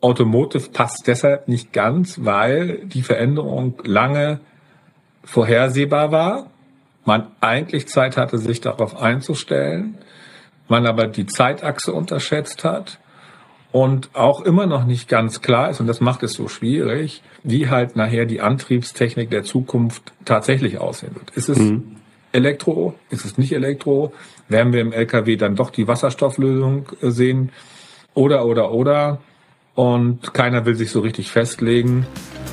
[0.00, 4.40] Automotive passt deshalb nicht ganz, weil die Veränderung lange
[5.24, 6.50] vorhersehbar war,
[7.04, 9.98] man eigentlich Zeit hatte, sich darauf einzustellen,
[10.68, 12.98] man aber die Zeitachse unterschätzt hat
[13.72, 17.68] und auch immer noch nicht ganz klar ist, und das macht es so schwierig, wie
[17.68, 21.30] halt nachher die Antriebstechnik der Zukunft tatsächlich aussehen wird.
[21.30, 21.96] Ist es mhm.
[22.32, 22.94] Elektro?
[23.10, 24.12] Ist es nicht Elektro?
[24.48, 27.50] Werden wir im LKW dann doch die Wasserstofflösung sehen?
[28.14, 29.20] Oder, oder, oder?
[29.80, 32.06] Und keiner will sich so richtig festlegen.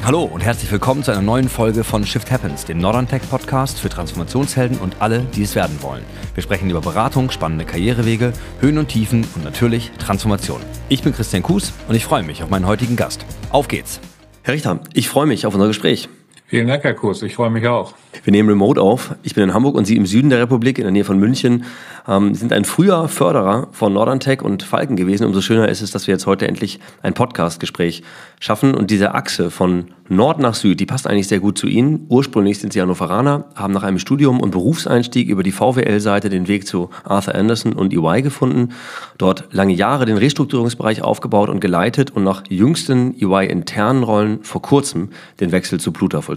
[0.05, 3.81] Hallo und herzlich willkommen zu einer neuen Folge von Shift Happens, dem Northern Tech Podcast
[3.81, 6.05] für Transformationshelden und alle, die es werden wollen.
[6.35, 10.61] Wir sprechen über Beratung, spannende Karrierewege, Höhen und Tiefen und natürlich Transformation.
[10.87, 13.25] Ich bin Christian Kues und ich freue mich auf meinen heutigen Gast.
[13.49, 13.99] Auf geht's!
[14.43, 16.07] Herr Richter, ich freue mich auf unser Gespräch.
[16.49, 17.23] Vielen Dank, Herr Kurs.
[17.23, 17.93] Ich freue mich auch.
[18.23, 19.15] Wir nehmen Remote auf.
[19.21, 21.65] Ich bin in Hamburg und Sie im Süden der Republik, in der Nähe von München,
[22.07, 25.25] ähm, sind ein früher Förderer von Northern Tech und Falken gewesen.
[25.25, 28.01] Umso schöner ist es, dass wir jetzt heute endlich ein Podcast-Gespräch
[28.39, 28.75] schaffen.
[28.75, 32.05] Und diese Achse von Nord nach Süd, die passt eigentlich sehr gut zu Ihnen.
[32.07, 36.65] Ursprünglich sind Sie Hannoveraner, haben nach einem Studium und Berufseinstieg über die VWL-Seite den Weg
[36.65, 38.69] zu Arthur Anderson und EY gefunden.
[39.17, 45.09] Dort lange Jahre den Restrukturierungsbereich aufgebaut und geleitet und nach jüngsten EY-internen Rollen vor kurzem
[45.41, 46.36] den Wechsel zu Pluta vollzogen.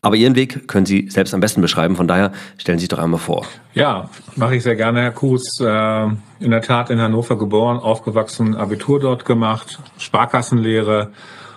[0.00, 1.96] Aber Ihren Weg können Sie selbst am besten beschreiben.
[1.96, 3.44] Von daher stellen Sie sich doch einmal vor.
[3.74, 5.60] Ja, mache ich sehr gerne, Herr Kuhs.
[5.60, 6.06] Äh,
[6.40, 11.10] in der Tat in Hannover geboren, aufgewachsen, Abitur dort gemacht, Sparkassenlehre,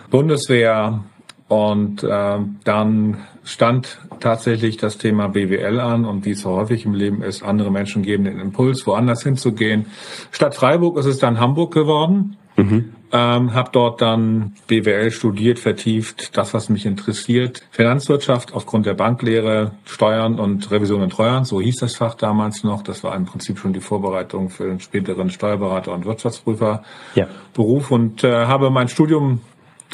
[0.10, 1.04] Bundeswehr
[1.48, 6.94] und äh, dann stand tatsächlich das Thema BWL an und wie es so häufig im
[6.94, 9.88] Leben ist, andere Menschen geben den Impuls, woanders hinzugehen.
[10.32, 12.38] Statt Freiburg ist es dann Hamburg geworden.
[12.56, 12.94] Mhm.
[13.14, 17.62] Ähm, habe dort dann BWL studiert, vertieft, das, was mich interessiert.
[17.72, 22.84] Finanzwirtschaft aufgrund der Banklehre, Steuern und Revision und Treuhand, so hieß das Fach damals noch.
[22.84, 26.84] Das war im Prinzip schon die Vorbereitung für den späteren Steuerberater und Wirtschaftsprüfer
[27.16, 27.28] ja.
[27.54, 29.42] Beruf und äh, habe mein Studium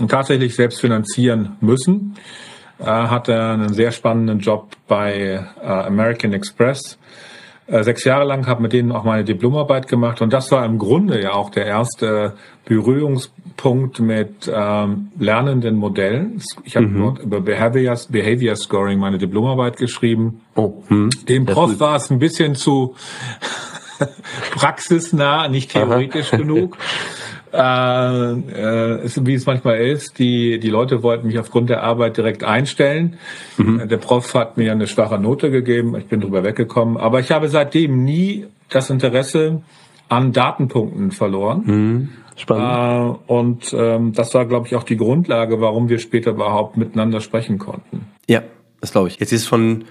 [0.07, 2.15] tatsächlich selbst finanzieren müssen.
[2.77, 6.99] Äh, hatte einen sehr spannenden Job bei äh, American Express
[7.67, 10.77] äh, sechs Jahre lang, habe mit denen auch meine Diplomarbeit gemacht und das war im
[10.77, 12.33] Grunde ja auch der erste
[12.67, 16.41] Berührungspunkt mit ähm, lernenden Modellen.
[16.65, 16.99] Ich habe mhm.
[16.99, 20.41] dort über Behavior, Behavior Scoring meine Diplomarbeit geschrieben.
[20.55, 21.09] Oh, hm.
[21.29, 22.95] Dem Prof war es ein bisschen zu
[24.51, 26.77] praxisnah, nicht theoretisch genug.
[27.53, 32.43] Äh, äh, wie es manchmal ist, die, die Leute wollten mich aufgrund der Arbeit direkt
[32.43, 33.17] einstellen.
[33.57, 33.87] Mhm.
[33.87, 36.97] Der Prof hat mir eine schwache Note gegeben, ich bin drüber weggekommen.
[36.97, 39.61] Aber ich habe seitdem nie das Interesse
[40.09, 41.63] an Datenpunkten verloren.
[41.65, 42.09] Mhm.
[42.35, 43.19] Spannend.
[43.27, 47.19] Äh, und ähm, das war, glaube ich, auch die Grundlage, warum wir später überhaupt miteinander
[47.19, 48.05] sprechen konnten.
[48.27, 48.43] Ja,
[48.79, 49.19] das glaube ich.
[49.19, 49.85] Jetzt ist von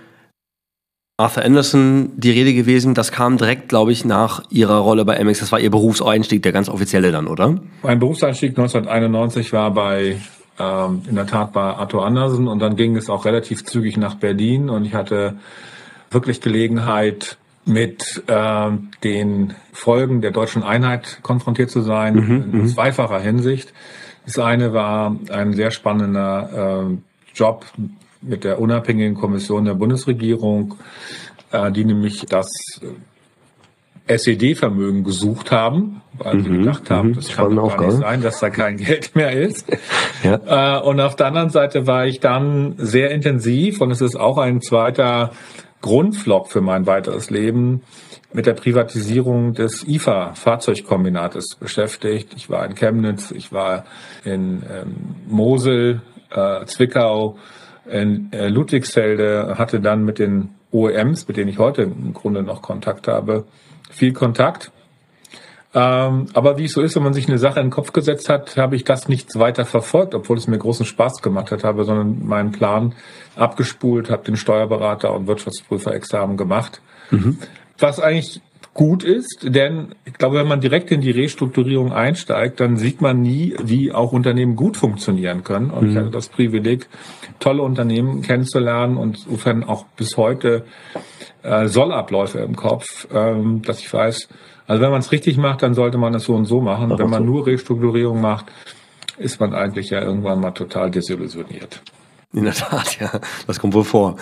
[1.19, 2.94] Arthur Anderson die Rede gewesen.
[2.94, 5.41] Das kam direkt, glaube ich, nach Ihrer Rolle bei Amex.
[5.41, 7.59] Das war Ihr Berufseinstieg, der ganz offizielle dann, oder?
[7.82, 10.19] Mein Berufseinstieg 1991 war bei
[10.59, 14.15] ähm, in der Tat bei Arthur Andersen und dann ging es auch relativ zügig nach
[14.15, 15.37] Berlin und ich hatte
[16.10, 18.71] wirklich Gelegenheit, mit äh,
[19.03, 22.66] den Folgen der deutschen Einheit konfrontiert zu sein, mhm, in mhm.
[22.69, 23.72] zweifacher Hinsicht.
[24.25, 26.97] Das eine war ein sehr spannender äh,
[27.34, 27.66] Job
[28.22, 30.76] mit der unabhängigen Kommission der Bundesregierung,
[31.50, 32.49] äh, die nämlich das
[32.82, 37.15] äh, SED-Vermögen gesucht haben, weil mhm, sie gedacht haben, mhm.
[37.15, 39.66] das kann doch gar nicht sein, dass da kein Geld mehr ist.
[40.22, 40.78] ja.
[40.78, 44.38] äh, und auf der anderen Seite war ich dann sehr intensiv, und es ist auch
[44.38, 45.32] ein zweiter
[45.86, 47.82] Grundflock für mein weiteres Leben,
[48.32, 52.34] mit der Privatisierung des IFA-Fahrzeugkombinates beschäftigt.
[52.36, 53.84] Ich war in Chemnitz, ich war
[54.25, 57.38] in ähm, Mosel, äh, Zwickau,
[57.88, 62.62] in äh, Ludwigsfelde, hatte dann mit den OEMs, mit denen ich heute im Grunde noch
[62.62, 63.44] Kontakt habe,
[63.88, 64.72] viel Kontakt.
[65.76, 68.31] Ähm, aber wie es so ist, wenn man sich eine Sache in den Kopf gesetzt
[68.31, 71.84] hat, habe ich das nicht weiter verfolgt, obwohl es mir großen Spaß gemacht hat, habe,
[71.84, 72.94] sondern meinen Plan
[73.37, 76.81] abgespult, habe den Steuerberater und Wirtschaftsprüfer-Examen gemacht.
[77.10, 77.37] Mhm.
[77.78, 78.41] Was eigentlich
[78.72, 83.20] gut ist, denn ich glaube, wenn man direkt in die Restrukturierung einsteigt, dann sieht man
[83.20, 85.70] nie, wie auch Unternehmen gut funktionieren können.
[85.70, 85.90] Und mhm.
[85.90, 86.88] ich hatte das Privileg,
[87.38, 90.64] tolle Unternehmen kennenzulernen und insofern auch bis heute
[91.43, 94.28] äh, Sollabläufe im Kopf, ähm, dass ich weiß,
[94.66, 96.90] also wenn man es richtig macht, dann sollte man es so und so machen.
[96.92, 97.30] Ach, wenn man so.
[97.30, 98.46] nur Restrukturierung macht,
[99.18, 101.82] ist man eigentlich ja irgendwann mal total desillusioniert.
[102.32, 104.16] In der Tat, ja, das kommt wohl vor.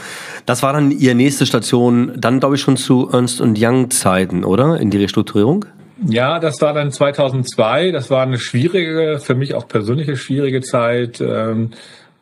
[0.47, 4.79] Das war dann Ihre nächste Station, dann glaube ich schon zu Ernst Young Zeiten, oder?
[4.79, 5.65] In die Restrukturierung?
[6.07, 7.91] Ja, das war dann 2002.
[7.91, 11.71] Das war eine schwierige, für mich auch persönliche schwierige Zeit, ähm,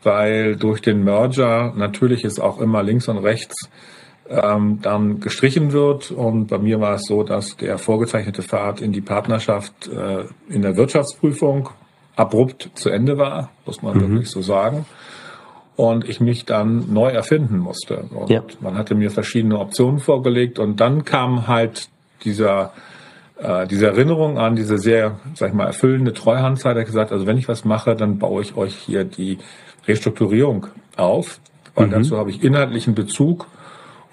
[0.02, 3.69] weil durch den Merger natürlich ist auch immer links und rechts
[4.28, 6.10] ähm, dann gestrichen wird.
[6.10, 10.62] Und bei mir war es so, dass der vorgezeichnete Pfad in die Partnerschaft äh, in
[10.62, 11.70] der Wirtschaftsprüfung
[12.16, 14.00] abrupt zu Ende war, muss man mhm.
[14.00, 14.84] wirklich so sagen.
[15.76, 18.04] Und ich mich dann neu erfinden musste.
[18.14, 18.42] Und ja.
[18.60, 21.88] man hatte mir verschiedene Optionen vorgelegt und dann kam halt
[22.24, 22.72] dieser
[23.42, 27.38] äh, diese Erinnerung an diese sehr, sag ich mal, erfüllende Treuhandzeit, er gesagt, also wenn
[27.38, 29.38] ich was mache, dann baue ich euch hier die
[29.88, 31.40] Restrukturierung auf,
[31.74, 31.92] weil mhm.
[31.92, 33.46] dazu habe ich inhaltlichen Bezug.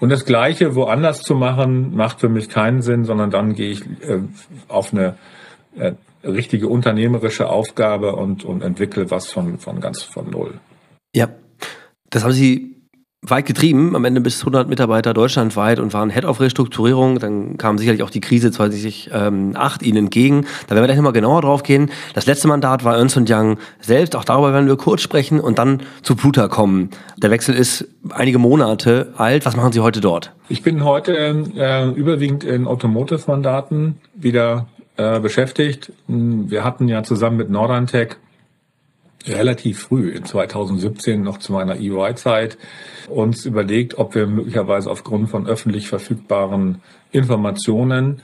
[0.00, 3.82] Und das Gleiche woanders zu machen, macht für mich keinen Sinn, sondern dann gehe ich
[4.02, 4.20] äh,
[4.68, 5.16] auf eine
[5.76, 5.92] äh,
[6.24, 10.54] richtige unternehmerische Aufgabe und, und entwickle was von, von ganz von Null.
[11.14, 11.28] Ja,
[12.08, 12.79] das haben Sie
[13.22, 17.18] weit getrieben, am Ende bis 100 Mitarbeiter deutschlandweit und waren Head of Restrukturierung.
[17.18, 20.46] Dann kam sicherlich auch die Krise 2008 Ihnen entgegen.
[20.66, 21.90] Da werden wir gleich nochmal genauer drauf gehen.
[22.14, 24.16] Das letzte Mandat war Ernst Young selbst.
[24.16, 26.90] Auch darüber werden wir kurz sprechen und dann zu Pluta kommen.
[27.18, 29.44] Der Wechsel ist einige Monate alt.
[29.44, 30.32] Was machen Sie heute dort?
[30.48, 35.92] Ich bin heute äh, überwiegend in Automotive-Mandaten wieder äh, beschäftigt.
[36.06, 38.16] Wir hatten ja zusammen mit Norderntech
[39.26, 42.58] relativ früh, in 2017 noch zu meiner EY-Zeit,
[43.08, 46.80] uns überlegt, ob wir möglicherweise aufgrund von öffentlich verfügbaren
[47.12, 48.22] Informationen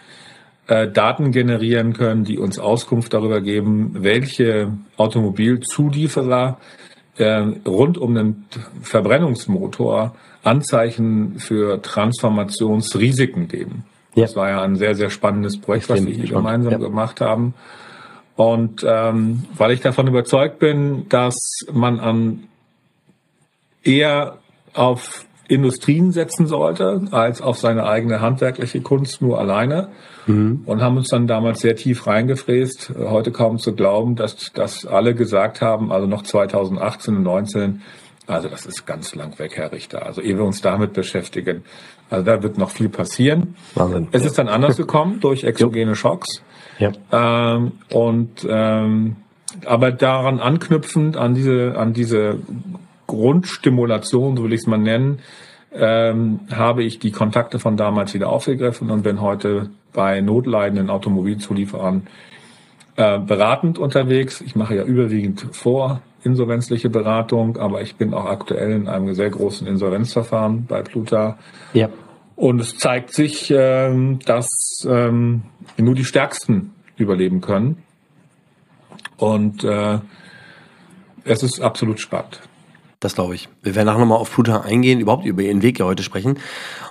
[0.68, 6.58] äh, Daten generieren können, die uns Auskunft darüber geben, welche Automobilzulieferer
[7.18, 8.44] äh, rund um den
[8.82, 13.84] Verbrennungsmotor Anzeichen für Transformationsrisiken geben.
[14.14, 14.22] Ja.
[14.22, 16.78] Das war ja ein sehr, sehr spannendes Projekt, was wir hier gemeinsam ja.
[16.78, 17.54] gemacht haben.
[18.36, 21.34] Und ähm, weil ich davon überzeugt bin, dass
[21.72, 22.44] man an
[23.82, 24.38] eher
[24.74, 29.88] auf Industrien setzen sollte, als auf seine eigene handwerkliche Kunst nur alleine.
[30.26, 30.62] Mhm.
[30.66, 32.92] Und haben uns dann damals sehr tief reingefräst.
[32.98, 37.82] Heute kaum zu glauben, dass, dass alle gesagt haben, also noch 2018 und 19,
[38.26, 40.04] also das ist ganz lang weg, Herr Richter.
[40.04, 41.62] Also ehe wir uns damit beschäftigen,
[42.10, 43.54] also da wird noch viel passieren.
[43.74, 44.08] Wahnsinn.
[44.10, 46.42] Es ist dann anders gekommen durch exogene Schocks.
[46.78, 46.92] Ja.
[47.12, 49.16] Ähm, und ähm,
[49.64, 52.38] aber daran anknüpfend an diese an diese
[53.06, 55.20] Grundstimulation, so will ich es mal nennen,
[55.72, 62.06] ähm, habe ich die Kontakte von damals wieder aufgegriffen und bin heute bei notleidenden Automobilzulieferern
[62.96, 64.40] äh, beratend unterwegs.
[64.40, 69.30] Ich mache ja überwiegend vor insolvenzliche Beratung, aber ich bin auch aktuell in einem sehr
[69.30, 71.38] großen Insolvenzverfahren bei Pluta.
[71.72, 71.88] Ja.
[72.36, 74.46] Und es zeigt sich, ähm, dass
[74.86, 75.42] ähm,
[75.78, 77.82] nur die Stärksten überleben können.
[79.16, 79.98] Und äh,
[81.24, 82.40] es ist absolut spannend.
[83.06, 83.48] Das glaube ich.
[83.62, 86.40] Wir werden nachher nochmal auf Pluta eingehen, überhaupt über Ihren Weg ja heute sprechen.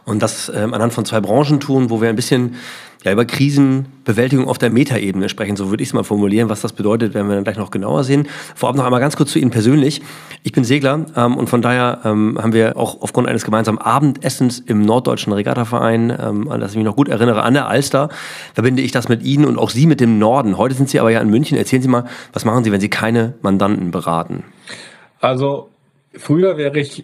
[0.05, 2.55] Und das ähm, anhand von zwei Branchen tun, wo wir ein bisschen
[3.03, 5.57] ja, über Krisenbewältigung auf der Metaebene sprechen.
[5.57, 6.47] So würde ich es mal formulieren.
[6.47, 8.29] Was das bedeutet, werden wir dann gleich noch genauer sehen.
[8.55, 10.01] Vorab noch einmal ganz kurz zu Ihnen persönlich.
[10.43, 14.59] Ich bin Segler ähm, und von daher ähm, haben wir auch aufgrund eines gemeinsamen Abendessens
[14.59, 18.07] im Norddeutschen Regattaverein, ähm, an das ich mich noch gut erinnere, an der Alster,
[18.53, 20.57] verbinde ich das mit Ihnen und auch Sie mit dem Norden.
[20.57, 21.57] Heute sind Sie aber ja in München.
[21.57, 24.45] Erzählen Sie mal, was machen Sie, wenn Sie keine Mandanten beraten?
[25.19, 25.71] Also
[26.17, 27.03] Früher wäre ich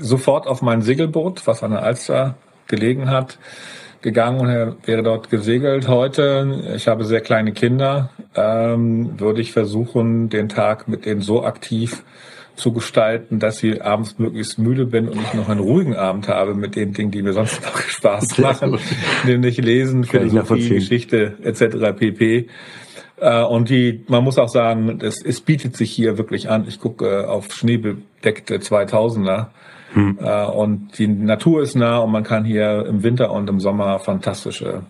[0.00, 2.36] sofort auf mein Segelboot, was an der Alster
[2.66, 3.38] gelegen hat,
[4.02, 5.88] gegangen und wäre dort gesegelt.
[5.88, 11.44] Heute, ich habe sehr kleine Kinder, ähm, würde ich versuchen, den Tag mit denen so
[11.44, 12.04] aktiv
[12.58, 16.54] zu gestalten, dass sie abends möglichst müde bin und ich noch einen ruhigen Abend habe
[16.54, 18.78] mit den Dingen, die mir sonst noch Spaß machen,
[19.24, 21.96] nämlich lesen, Philosophie, Geschichte etc.
[21.96, 22.48] pp.
[23.20, 26.66] Äh, und die, man muss auch sagen, es, es bietet sich hier wirklich an.
[26.68, 29.48] Ich gucke äh, auf schneebedeckte 2000er
[29.92, 30.18] hm.
[30.20, 33.98] Äh, und die Natur ist nah und man kann hier im Winter und im Sommer
[33.98, 34.82] fantastische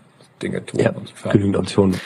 [0.42, 0.80] Dinge tun.
[0.80, 0.92] Ja,
[1.30, 2.00] genügend Optionen.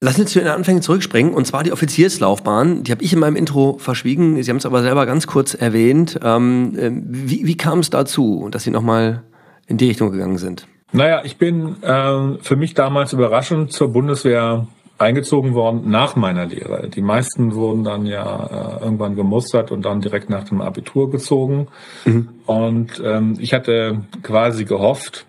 [0.00, 2.82] Lass uns zu den Anfängen zurückspringen, und zwar die Offizierslaufbahn.
[2.84, 4.42] Die habe ich in meinem Intro verschwiegen.
[4.42, 6.18] Sie haben es aber selber ganz kurz erwähnt.
[6.22, 6.72] Ähm,
[7.08, 9.22] wie, wie kam es dazu, dass Sie nochmal
[9.66, 10.66] in die Richtung gegangen sind?
[10.92, 14.66] Naja, ich bin äh, für mich damals überraschend zur Bundeswehr
[14.98, 16.88] eingezogen worden nach meiner Lehre.
[16.88, 21.68] Die meisten wurden dann ja äh, irgendwann gemustert und dann direkt nach dem Abitur gezogen.
[22.04, 22.28] Mhm.
[22.46, 25.26] Und ähm, ich hatte quasi gehofft,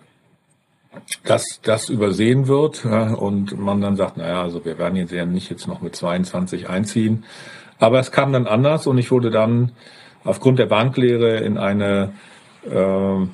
[1.24, 5.26] dass das übersehen wird ja, und man dann sagt, naja, also wir werden jetzt ja
[5.26, 7.26] nicht jetzt noch mit 22 einziehen.
[7.80, 9.72] Aber es kam dann anders und ich wurde dann
[10.24, 12.14] aufgrund der Banklehre in eine
[12.70, 13.26] äh,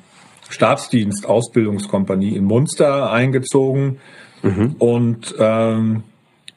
[0.48, 4.00] Staatsdienst-Ausbildungskompanie in Munster eingezogen.
[4.42, 4.74] Mhm.
[4.78, 6.11] Und ähm, äh,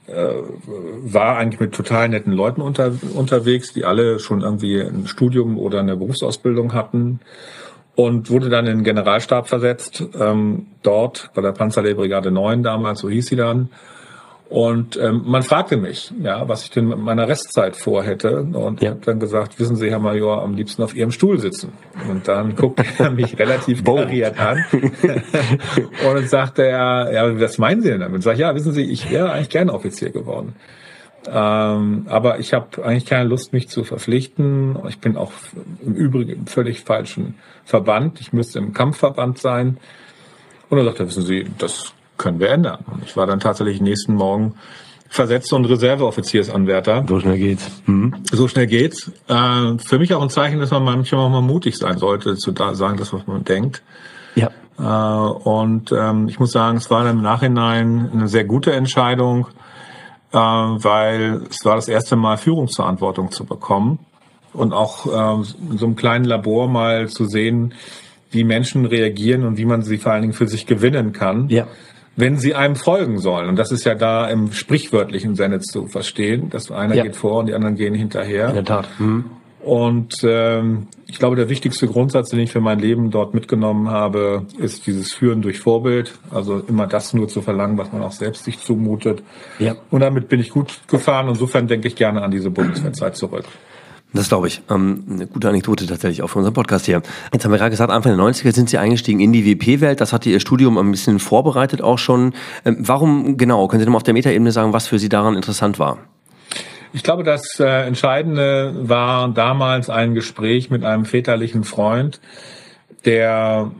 [0.07, 5.79] war eigentlich mit total netten Leuten unter, unterwegs, die alle schon irgendwie ein Studium oder
[5.79, 7.21] eine Berufsausbildung hatten
[7.95, 13.09] und wurde dann in den Generalstab versetzt, ähm, dort bei der Panzerlehrbrigade 9 damals, so
[13.09, 13.69] hieß sie dann.
[14.55, 18.39] Und ähm, man fragte mich, ja, was ich denn mit meiner Restzeit vorhätte.
[18.39, 18.87] Und ja.
[18.87, 21.73] ich habe dann gesagt, wissen Sie, Herr Major, am liebsten auf Ihrem Stuhl sitzen.
[22.09, 24.63] Und dann guckte er mich relativ kariert an
[26.15, 28.23] und sagte er, ja, was meinen Sie denn damit?
[28.23, 30.55] Sag ich, ja, wissen Sie, ich wäre eigentlich gerne Offizier geworden.
[31.27, 34.77] Ähm, aber ich habe eigentlich keine Lust, mich zu verpflichten.
[34.87, 35.33] Ich bin auch
[35.85, 37.35] im Übrigen im völlig falschen
[37.65, 38.21] Verband.
[38.21, 39.79] Ich müsste im Kampfverband sein.
[40.69, 42.83] Und er sagte, wissen Sie, das können wir ändern.
[42.91, 44.55] Und ich war dann tatsächlich nächsten Morgen
[45.15, 47.05] versetzt und Reserveoffiziersanwärter.
[47.07, 47.71] So schnell geht's.
[47.85, 48.13] Mhm.
[48.31, 49.11] So schnell geht's.
[49.27, 52.51] Äh, für mich auch ein Zeichen, dass man manchmal auch mal mutig sein sollte, zu
[52.51, 53.81] da sagen, das, was man denkt.
[54.35, 54.49] Ja.
[54.77, 59.47] Äh, und ähm, ich muss sagen, es war dann im Nachhinein eine sehr gute Entscheidung,
[60.31, 63.99] äh, weil es war das erste Mal Führungsverantwortung zu bekommen
[64.53, 67.73] und auch äh, in so einem kleinen Labor mal zu sehen,
[68.31, 71.47] wie Menschen reagieren und wie man sie vor allen Dingen für sich gewinnen kann.
[71.47, 71.67] Ja
[72.15, 73.49] wenn sie einem folgen sollen.
[73.49, 77.03] Und das ist ja da im sprichwörtlichen Sinne zu verstehen, dass einer ja.
[77.03, 78.49] geht vor und die anderen gehen hinterher.
[78.49, 78.87] In der Tat.
[78.99, 79.25] Mhm.
[79.65, 84.45] Und ähm, ich glaube, der wichtigste Grundsatz, den ich für mein Leben dort mitgenommen habe,
[84.59, 86.13] ist dieses Führen durch Vorbild.
[86.29, 89.23] Also immer das nur zu verlangen, was man auch selbst sich zumutet.
[89.57, 89.75] Ja.
[89.89, 91.29] Und damit bin ich gut gefahren.
[91.29, 93.45] Insofern denke ich gerne an diese Bundeswehrzeit zurück.
[94.15, 94.61] Das glaube ich.
[94.69, 97.01] Ähm, eine gute Anekdote tatsächlich auch für unseren Podcast hier.
[97.33, 99.99] Jetzt haben wir gerade gesagt, Anfang der 90er sind Sie eingestiegen in die WP-Welt.
[99.99, 102.33] Das hatte Ihr Studium ein bisschen vorbereitet auch schon.
[102.63, 103.67] Ähm, warum genau?
[103.67, 105.97] Können Sie nochmal auf der Metaebene sagen, was für Sie daran interessant war?
[106.93, 112.21] Ich glaube, das äh, Entscheidende war damals ein Gespräch mit einem väterlichen Freund,
[113.03, 113.71] der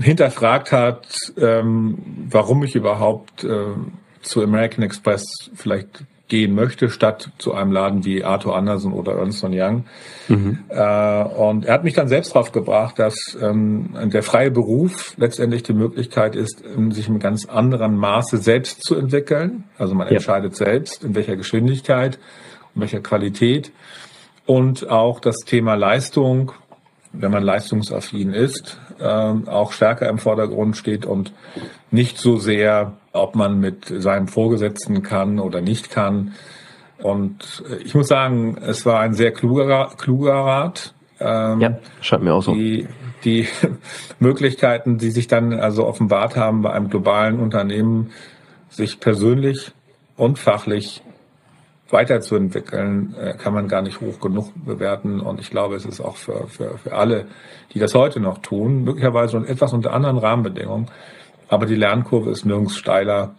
[0.00, 1.98] hinterfragt hat, ähm,
[2.30, 3.66] warum ich überhaupt äh,
[4.22, 9.44] zu American Express vielleicht gehen möchte, statt zu einem Laden wie Arthur Anderson oder Ernst
[9.44, 9.84] Young.
[10.28, 10.58] Mhm.
[10.68, 15.62] Äh, und er hat mich dann selbst drauf gebracht, dass ähm, der freie Beruf letztendlich
[15.62, 19.64] die Möglichkeit ist, sich in ganz anderem Maße selbst zu entwickeln.
[19.78, 20.14] Also man ja.
[20.14, 22.18] entscheidet selbst, in welcher Geschwindigkeit,
[22.74, 23.70] in welcher Qualität.
[24.46, 26.52] Und auch das Thema Leistung,
[27.12, 31.32] wenn man leistungsaffin ist, äh, auch stärker im Vordergrund steht und
[31.90, 36.34] nicht so sehr ob man mit seinem Vorgesetzten kann oder nicht kann.
[37.02, 40.94] Und ich muss sagen, es war ein sehr kluger, kluger Rat.
[41.20, 42.54] Ähm, ja, scheint mir auch so.
[42.54, 42.88] Die,
[43.24, 43.46] die
[44.18, 48.12] Möglichkeiten, die sich dann also offenbart haben bei einem globalen Unternehmen,
[48.70, 49.72] sich persönlich
[50.16, 51.02] und fachlich
[51.90, 55.20] weiterzuentwickeln, äh, kann man gar nicht hoch genug bewerten.
[55.20, 57.26] Und ich glaube, es ist auch für, für, für alle,
[57.72, 60.88] die das heute noch tun, möglicherweise etwas unter anderen Rahmenbedingungen,
[61.48, 63.34] aber die Lernkurve ist nirgends steiler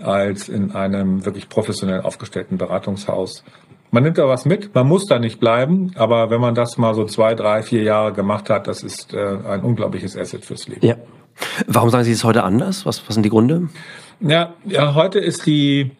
[0.00, 3.44] als in einem wirklich professionell aufgestellten Beratungshaus.
[3.90, 6.94] Man nimmt da was mit, man muss da nicht bleiben, aber wenn man das mal
[6.94, 10.84] so zwei, drei, vier Jahre gemacht hat, das ist äh, ein unglaubliches Asset fürs Leben.
[10.84, 10.96] Ja.
[11.66, 12.86] Warum sagen Sie es heute anders?
[12.86, 13.68] Was, was sind die Gründe?
[14.20, 15.92] Ja, ja, heute ist die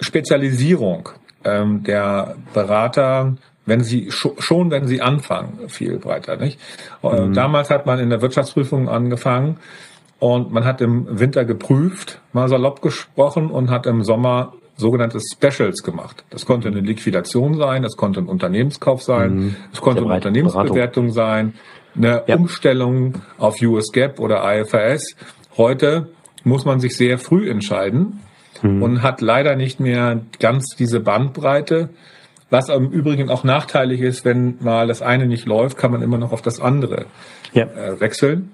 [0.00, 1.10] Spezialisierung
[1.44, 3.36] ähm, der Berater
[3.66, 6.58] wenn sie schon wenn sie anfangen viel breiter nicht
[7.02, 7.34] äh, mhm.
[7.34, 9.58] damals hat man in der Wirtschaftsprüfung angefangen
[10.18, 15.82] und man hat im Winter geprüft, mal salopp gesprochen, und hat im Sommer sogenannte Specials
[15.82, 16.24] gemacht.
[16.30, 19.56] Das konnte eine Liquidation sein, das konnte ein Unternehmenskauf sein, mhm.
[19.72, 21.12] es konnte eine Unternehmensbewertung Beratung.
[21.12, 21.54] sein,
[21.96, 22.36] eine ja.
[22.36, 25.16] Umstellung auf US GAAP oder IFRS.
[25.56, 26.08] Heute
[26.44, 28.20] muss man sich sehr früh entscheiden
[28.62, 28.82] mhm.
[28.82, 31.90] und hat leider nicht mehr ganz diese Bandbreite.
[32.50, 36.18] Was im Übrigen auch nachteilig ist, wenn mal das eine nicht läuft, kann man immer
[36.18, 37.06] noch auf das andere
[37.52, 37.64] ja.
[37.64, 38.52] äh, wechseln.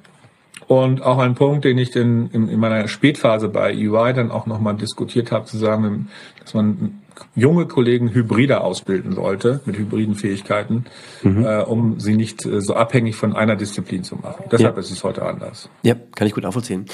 [0.66, 4.46] Und auch ein Punkt, den ich in, in, in meiner Spätphase bei EY dann auch
[4.46, 6.08] nochmal diskutiert habe, zu sagen,
[6.40, 7.00] dass man
[7.34, 10.84] junge Kollegen hybrider ausbilden sollte, mit hybriden Fähigkeiten,
[11.22, 11.44] mhm.
[11.44, 14.44] äh, um sie nicht äh, so abhängig von einer Disziplin zu machen.
[14.50, 14.80] Deshalb ja.
[14.80, 15.68] ist es heute anders.
[15.82, 16.86] Ja, kann ich gut nachvollziehen.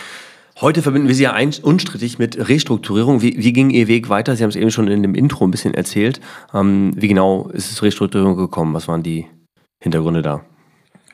[0.61, 3.23] Heute verbinden wir Sie ja ein, unstrittig mit Restrukturierung.
[3.23, 4.37] Wie, wie ging Ihr Weg weiter?
[4.37, 6.21] Sie haben es eben schon in dem Intro ein bisschen erzählt.
[6.53, 8.75] Ähm, wie genau ist es Restrukturierung gekommen?
[8.75, 9.27] Was waren die
[9.79, 10.45] Hintergründe da?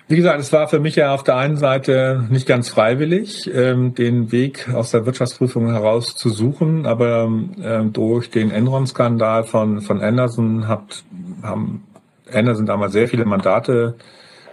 [0.08, 3.94] Wie gesagt, es war für mich ja auf der einen Seite nicht ganz freiwillig, ähm,
[3.94, 10.00] den Weg aus der Wirtschaftsprüfung heraus zu suchen, aber ähm, durch den Enron-Skandal von, von
[10.00, 11.02] Anderson hat,
[11.42, 11.84] haben
[12.32, 13.96] Anderson damals sehr viele Mandate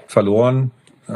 [0.08, 0.72] verloren,
[1.08, 1.14] äh,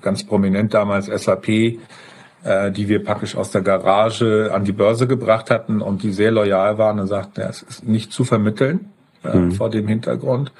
[0.00, 5.50] ganz prominent damals SAP, äh, die wir praktisch aus der Garage an die Börse gebracht
[5.50, 8.90] hatten und die sehr loyal waren und sagten, ja, es ist nicht zu vermitteln
[9.24, 9.52] äh, mhm.
[9.52, 10.52] vor dem Hintergrund.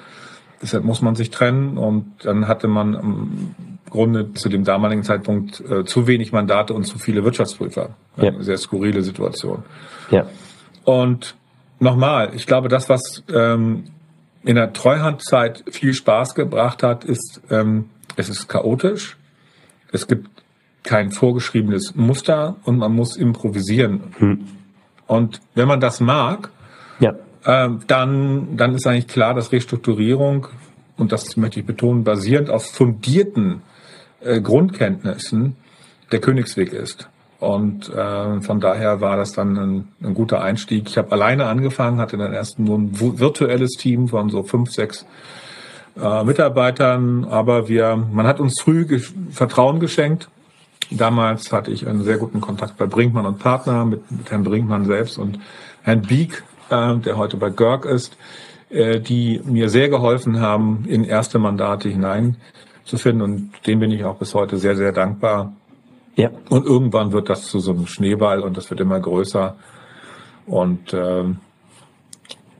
[0.61, 3.55] Deshalb muss man sich trennen und dann hatte man im
[3.89, 7.89] Grunde zu dem damaligen Zeitpunkt äh, zu wenig Mandate und zu viele Wirtschaftsprüfer.
[8.17, 8.29] Ja.
[8.29, 9.63] Eine sehr skurrile Situation.
[10.11, 10.27] Ja.
[10.83, 11.35] Und
[11.79, 13.85] nochmal, ich glaube, das, was ähm,
[14.43, 19.17] in der Treuhandzeit viel Spaß gebracht hat, ist, ähm, es ist chaotisch.
[19.91, 20.29] Es gibt
[20.83, 24.13] kein vorgeschriebenes Muster und man muss improvisieren.
[24.17, 24.47] Hm.
[25.07, 26.49] Und wenn man das mag,
[26.99, 27.13] ja
[27.87, 30.47] dann, dann ist eigentlich klar, dass Restrukturierung,
[30.97, 33.61] und das möchte ich betonen, basierend auf fundierten
[34.21, 35.55] äh, Grundkenntnissen
[36.11, 37.07] der Königsweg ist.
[37.39, 40.87] Und äh, von daher war das dann ein, ein guter Einstieg.
[40.89, 45.05] Ich habe alleine angefangen, hatte dann erst nur ein virtuelles Team von so fünf, sechs
[46.01, 48.99] äh, Mitarbeitern, aber wir, man hat uns früh
[49.31, 50.29] Vertrauen geschenkt.
[50.91, 54.85] Damals hatte ich einen sehr guten Kontakt bei Brinkmann und Partner mit, mit Herrn Brinkmann
[54.85, 55.39] selbst und
[55.83, 58.17] Herrn Beek, äh, der heute bei Görg ist,
[58.69, 64.17] äh, die mir sehr geholfen haben, in erste Mandate hineinzufinden und dem bin ich auch
[64.17, 65.53] bis heute sehr, sehr dankbar.
[66.15, 66.29] Ja.
[66.49, 69.55] Und irgendwann wird das zu so einem Schneeball und das wird immer größer.
[70.45, 71.39] Und ähm,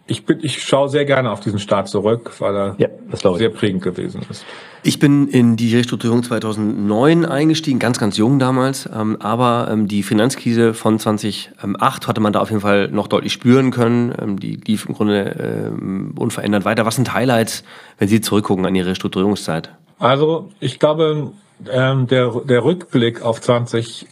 [0.07, 2.89] ich, bin, ich schaue sehr gerne auf diesen Start zurück, weil er ja,
[3.35, 4.45] sehr prägend gewesen ist.
[4.83, 8.87] Ich bin in die Restrukturierung 2009 eingestiegen, ganz, ganz jung damals.
[8.93, 13.33] Ähm, aber ähm, die Finanzkrise von 2008 hatte man da auf jeden Fall noch deutlich
[13.33, 14.13] spüren können.
[14.21, 16.85] Ähm, die lief im Grunde ähm, unverändert weiter.
[16.85, 17.63] Was sind Highlights,
[17.97, 19.71] wenn Sie zurückgucken an Ihre Restrukturierungszeit?
[19.97, 21.31] Also ich glaube,
[21.71, 24.05] ähm, der, der Rückblick auf 2008,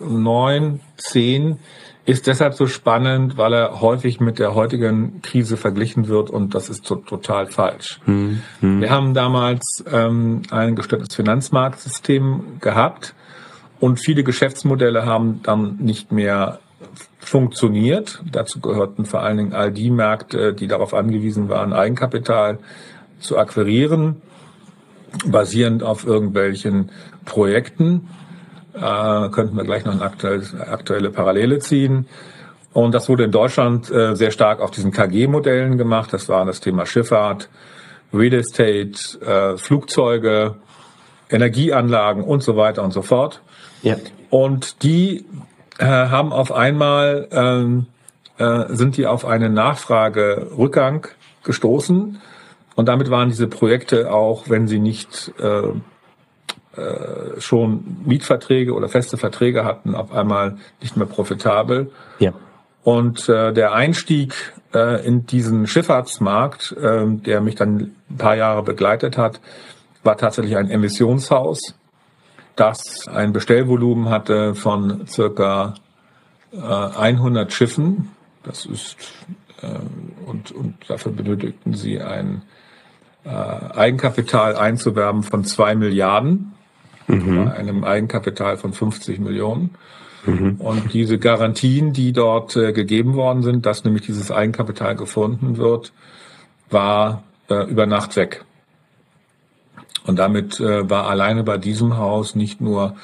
[0.00, 1.60] 9, 10
[2.06, 6.70] ist deshalb so spannend, weil er häufig mit der heutigen Krise verglichen wird und das
[6.70, 8.00] ist to total falsch.
[8.04, 8.80] Hm, hm.
[8.80, 13.14] Wir haben damals ähm, ein gestörtes Finanzmarktsystem gehabt
[13.80, 16.60] und viele Geschäftsmodelle haben dann nicht mehr
[17.18, 18.22] funktioniert.
[18.30, 22.58] Dazu gehörten vor allen Dingen all die Märkte, die darauf angewiesen waren, Eigenkapital
[23.18, 24.22] zu akquirieren,
[25.26, 26.92] basierend auf irgendwelchen
[27.24, 28.08] Projekten
[28.76, 32.06] äh, könnten wir gleich noch eine aktuelle, aktuelle Parallele ziehen.
[32.72, 36.12] Und das wurde in Deutschland äh, sehr stark auf diesen KG-Modellen gemacht.
[36.12, 37.48] Das war das Thema Schifffahrt,
[38.12, 40.56] Real Estate, äh, Flugzeuge,
[41.30, 43.40] Energieanlagen und so weiter und so fort.
[43.82, 43.96] Ja.
[44.30, 45.24] Und die
[45.78, 47.86] äh, haben auf einmal, ähm,
[48.38, 51.08] äh, sind die auf einen Nachfragerückgang
[51.44, 52.20] gestoßen.
[52.74, 55.62] Und damit waren diese Projekte auch, wenn sie nicht äh,
[56.76, 61.90] äh, schon Mietverträge oder feste Verträge hatten, auf einmal nicht mehr profitabel.
[62.18, 62.32] Ja.
[62.82, 64.34] Und äh, der Einstieg
[64.74, 69.40] äh, in diesen Schifffahrtsmarkt, äh, der mich dann ein paar Jahre begleitet hat,
[70.02, 71.74] war tatsächlich ein Emissionshaus,
[72.54, 75.74] das ein Bestellvolumen hatte von circa
[76.52, 78.10] äh, 100 Schiffen.
[78.44, 78.96] Das ist
[79.62, 82.42] äh, und, und dafür benötigten sie ein
[83.24, 86.52] äh, Eigenkapital einzuwerben von zwei Milliarden
[87.06, 87.44] mhm.
[87.44, 89.70] bei einem Eigenkapital von 50 Millionen.
[90.24, 90.56] Mhm.
[90.58, 95.92] Und diese Garantien, die dort äh, gegeben worden sind, dass nämlich dieses Eigenkapital gefunden wird,
[96.70, 98.44] war äh, über Nacht weg.
[100.04, 102.96] Und damit äh, war alleine bei diesem Haus nicht nur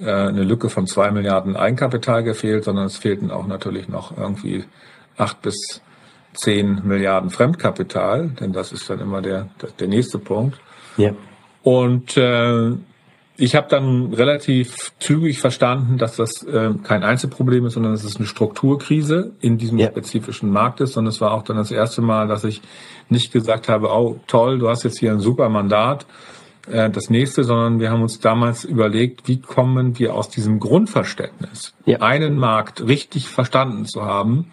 [0.00, 4.64] äh, eine Lücke von zwei Milliarden Eigenkapital gefehlt, sondern es fehlten auch natürlich noch irgendwie
[5.16, 5.80] acht bis
[6.34, 9.48] zehn Milliarden Fremdkapital, denn das ist dann immer der,
[9.80, 10.60] der nächste Punkt.
[10.96, 11.12] Ja.
[11.62, 12.72] Und äh,
[13.40, 18.16] ich habe dann relativ zügig verstanden, dass das äh, kein Einzelproblem ist, sondern dass es
[18.16, 19.86] eine Strukturkrise in diesem ja.
[19.86, 20.96] spezifischen Markt ist.
[20.96, 22.60] Und es war auch dann das erste Mal, dass ich
[23.08, 26.04] nicht gesagt habe, oh toll, du hast jetzt hier ein super Mandat,
[26.68, 31.74] äh, das nächste, sondern wir haben uns damals überlegt, wie kommen wir aus diesem Grundverständnis,
[31.86, 32.00] ja.
[32.00, 34.50] einen Markt richtig verstanden zu haben,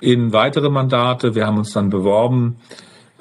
[0.00, 1.36] in weitere Mandate.
[1.36, 2.56] Wir haben uns dann beworben,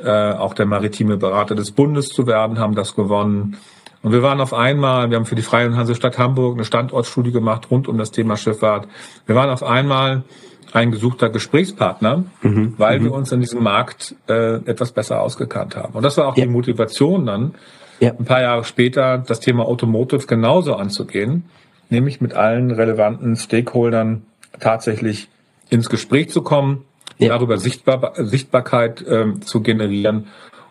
[0.03, 3.57] äh, auch der maritime Berater des Bundes zu werden, haben das gewonnen
[4.01, 7.69] und wir waren auf einmal, wir haben für die Freie Hansestadt Hamburg eine Standortstudie gemacht
[7.69, 8.87] rund um das Thema Schifffahrt.
[9.25, 10.23] Wir waren auf einmal
[10.71, 12.75] ein gesuchter Gesprächspartner, mhm.
[12.77, 13.05] weil mhm.
[13.05, 15.93] wir uns in diesem Markt äh, etwas besser ausgekannt haben.
[15.95, 16.45] Und das war auch ja.
[16.45, 17.55] die Motivation dann,
[17.99, 18.11] ja.
[18.11, 21.45] ein paar Jahre später das Thema Automotive genauso anzugehen,
[21.89, 24.21] nämlich mit allen relevanten Stakeholdern
[24.59, 25.27] tatsächlich
[25.69, 26.85] ins Gespräch zu kommen,
[27.17, 27.29] ja.
[27.29, 30.27] darüber Sichtbar Sichtbarkeit äh, zu generieren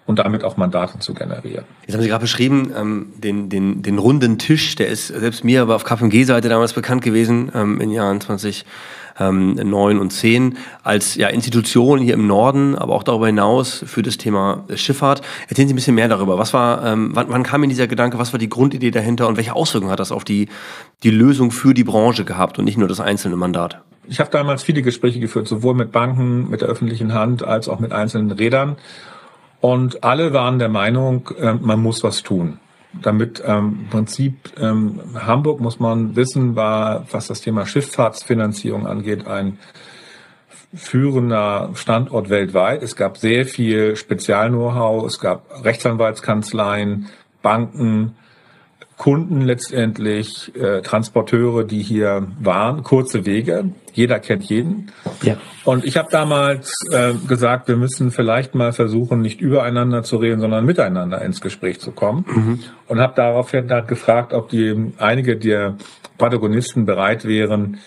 [0.09, 1.65] und damit auch Mandate zu generieren.
[1.87, 5.61] Jetzt haben Sie gerade beschrieben, ähm, den, den, den runden Tisch, der ist selbst mir
[5.61, 8.65] aber auf KPMG-Seite damals bekannt gewesen, ähm, in den Jahren 2009
[9.21, 14.17] ähm, und 10, als ja, Institution hier im Norden, aber auch darüber hinaus für das
[14.17, 15.21] Thema Schifffahrt.
[15.47, 16.39] Erzählen Sie ein bisschen mehr darüber.
[16.39, 19.37] Was war, ähm, wann, wann kam Ihnen dieser Gedanke, was war die Grundidee dahinter und
[19.37, 20.49] welche Auswirkungen hat das auf die,
[21.03, 23.83] die Lösung für die Branche gehabt und nicht nur das einzelne Mandat?
[24.07, 27.79] Ich habe damals viele Gespräche geführt, sowohl mit Banken, mit der öffentlichen Hand als auch
[27.79, 28.79] mit einzelnen Rädern.
[29.61, 32.59] Und alle waren der Meinung, äh, man muss was tun.
[33.03, 39.27] Damit ähm, im Prinzip ähm, Hamburg, muss man wissen, war, was das Thema Schifffahrtsfinanzierung angeht,
[39.27, 39.59] ein
[40.75, 42.83] führender Standort weltweit.
[42.83, 47.09] Es gab sehr viel Spezial-Know-how, es gab Rechtsanwaltskanzleien,
[47.43, 48.17] Banken,
[48.99, 53.71] Kunden letztendlich, äh, Transporteure, die hier waren, kurze Wege.
[53.93, 54.91] Jeder kennt jeden.
[55.23, 55.37] Ja.
[55.65, 60.41] Und ich habe damals äh, gesagt, wir müssen vielleicht mal versuchen, nicht übereinander zu reden,
[60.41, 62.25] sondern miteinander ins Gespräch zu kommen.
[62.29, 62.61] Mhm.
[62.89, 65.77] Und habe daraufhin halt gefragt, ob die einige der
[66.19, 67.79] Protagonisten bereit wären,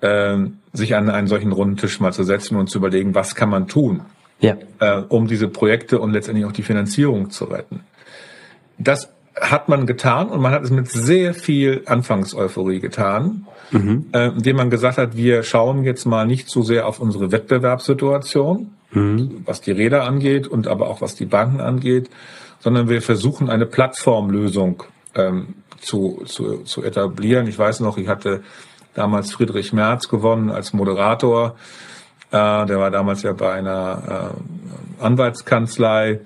[0.00, 0.38] äh,
[0.72, 3.66] sich an einen solchen runden Tisch mal zu setzen und zu überlegen, was kann man
[3.66, 4.02] tun,
[4.38, 4.56] ja.
[4.78, 7.80] äh, um diese Projekte und letztendlich auch die Finanzierung zu retten.
[8.78, 14.06] Das hat man getan und man hat es mit sehr viel Anfangseuphorie getan, mhm.
[14.12, 18.72] äh, indem man gesagt hat, wir schauen jetzt mal nicht so sehr auf unsere Wettbewerbssituation,
[18.90, 19.42] mhm.
[19.44, 22.10] was die Räder angeht und aber auch was die Banken angeht,
[22.60, 24.82] sondern wir versuchen eine Plattformlösung
[25.14, 27.46] ähm, zu, zu, zu etablieren.
[27.46, 28.42] Ich weiß noch, ich hatte
[28.94, 31.56] damals Friedrich Merz gewonnen als Moderator.
[32.30, 34.34] Äh, der war damals ja bei einer
[35.00, 36.20] äh, Anwaltskanzlei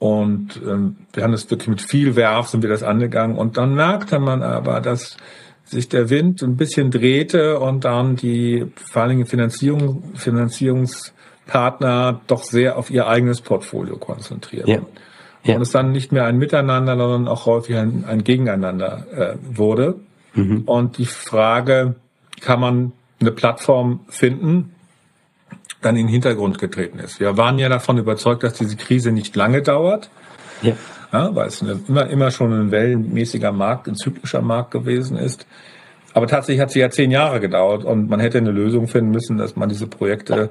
[0.00, 3.36] und ähm, wir haben das wirklich mit viel Werf sind wir das angegangen.
[3.36, 5.18] Und dann merkte man aber, dass
[5.66, 12.44] sich der Wind ein bisschen drehte und dann die vor allen Dingen Finanzierung, Finanzierungspartner doch
[12.44, 14.72] sehr auf ihr eigenes Portfolio konzentrierten.
[14.72, 14.80] Ja.
[15.44, 15.56] Ja.
[15.56, 19.96] Und es dann nicht mehr ein Miteinander, sondern auch häufig ein, ein Gegeneinander äh, wurde.
[20.32, 20.62] Mhm.
[20.64, 21.96] Und die Frage,
[22.40, 24.72] kann man eine Plattform finden,
[25.80, 27.20] dann in den Hintergrund getreten ist.
[27.20, 30.10] Wir waren ja davon überzeugt, dass diese Krise nicht lange dauert.
[30.62, 30.74] Ja.
[31.12, 35.46] Ja, weil es eine, immer, immer schon ein wellenmäßiger Markt, ein zyklischer Markt gewesen ist.
[36.14, 39.36] Aber tatsächlich hat sie ja zehn Jahre gedauert und man hätte eine Lösung finden müssen,
[39.36, 40.50] dass man diese Projekte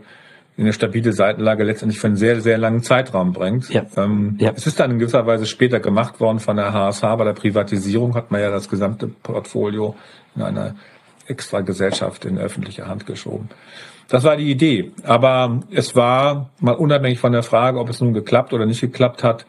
[0.58, 3.70] in eine stabile Seitenlage letztendlich für einen sehr, sehr langen Zeitraum bringt.
[3.70, 3.86] Ja.
[3.96, 4.52] Ähm, ja.
[4.54, 7.02] Es ist dann in gewisser Weise später gemacht worden von der HSH.
[7.02, 9.96] Bei der Privatisierung hat man ja das gesamte Portfolio
[10.36, 10.76] in eine
[11.30, 13.50] extra Gesellschaft in öffentliche Hand geschoben.
[14.10, 14.92] Das war die Idee.
[15.04, 19.24] Aber es war mal unabhängig von der Frage, ob es nun geklappt oder nicht geklappt
[19.24, 19.46] hat,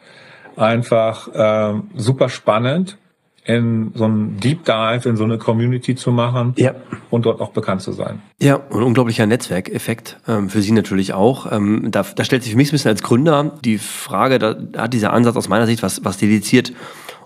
[0.55, 2.97] einfach äh, super spannend,
[3.43, 6.75] in so einen Deep Dive in so eine Community zu machen ja.
[7.09, 8.21] und dort auch bekannt zu sein.
[8.39, 11.51] Ja, und unglaublicher Netzwerkeffekt ähm, für Sie natürlich auch.
[11.51, 14.93] Ähm, da, da stellt sich für mich ein bisschen als Gründer die Frage, da hat
[14.93, 16.71] dieser Ansatz aus meiner Sicht was, was dediziert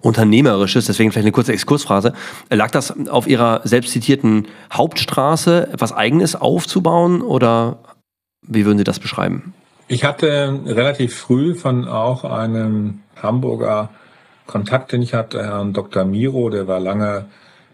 [0.06, 2.14] Unternehmerisches, deswegen vielleicht eine kurze Exkursphrase.
[2.52, 7.80] Lag das auf Ihrer selbst zitierten Hauptstraße, etwas Eigenes aufzubauen oder
[8.44, 9.56] wie würden Sie das beschreiben?
[9.88, 13.90] Ich hatte relativ früh von auch einem Hamburger
[14.46, 16.06] Kontakt, den ich hatte, Herrn Dr.
[16.06, 17.26] Miro, der war lange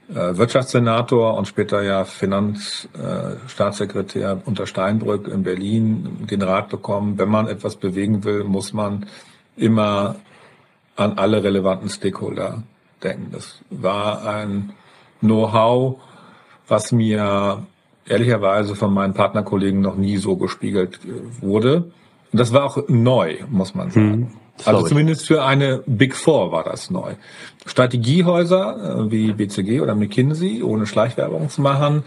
[0.09, 7.27] äh, Wirtschaftssenator und später ja Finanzstaatssekretär äh, unter Steinbrück in Berlin, den Rat bekommen, wenn
[7.27, 9.05] man etwas bewegen will, muss man
[9.57, 10.15] immer
[11.01, 12.63] an alle relevanten Stakeholder
[13.03, 13.29] denken.
[13.31, 14.73] Das war ein
[15.19, 15.99] Know-how,
[16.67, 17.63] was mir
[18.07, 21.91] ehrlicherweise von meinen Partnerkollegen noch nie so gespiegelt äh, wurde.
[22.31, 24.11] Und das war auch neu, muss man sagen.
[24.11, 24.27] Hm,
[24.65, 27.15] also zumindest für eine Big Four war das neu.
[27.65, 32.03] Strategiehäuser äh, wie BCG oder McKinsey, ohne Schleichwerbung zu machen,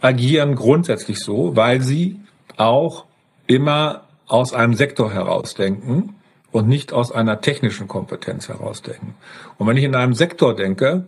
[0.00, 2.20] agieren grundsätzlich so, weil sie
[2.56, 3.04] auch
[3.46, 6.14] immer aus einem Sektor herausdenken
[6.54, 9.14] und nicht aus einer technischen Kompetenz herausdenken.
[9.58, 11.06] Und wenn ich in einem Sektor denke,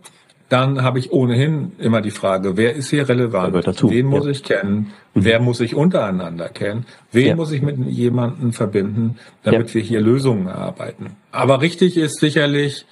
[0.49, 3.53] dann habe ich ohnehin immer die Frage, wer ist hier relevant?
[3.83, 4.31] Wen muss ja.
[4.31, 4.91] ich kennen?
[5.13, 5.23] Mhm.
[5.23, 6.85] Wer muss ich untereinander kennen?
[7.13, 7.35] Wen ja.
[7.37, 9.75] muss ich mit jemandem verbinden, damit ja.
[9.75, 11.15] wir hier Lösungen erarbeiten?
[11.31, 12.85] Aber richtig ist sicherlich,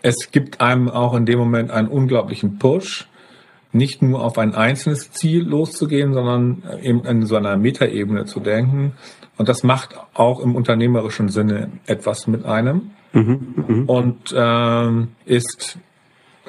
[0.00, 3.08] es gibt einem auch in dem Moment einen unglaublichen Push,
[3.72, 8.92] nicht nur auf ein einzelnes Ziel loszugehen, sondern eben in so einer Metaebene zu denken
[9.38, 13.92] und das macht auch im unternehmerischen Sinne etwas mit einem mhm, mh.
[13.92, 15.78] und ähm, ist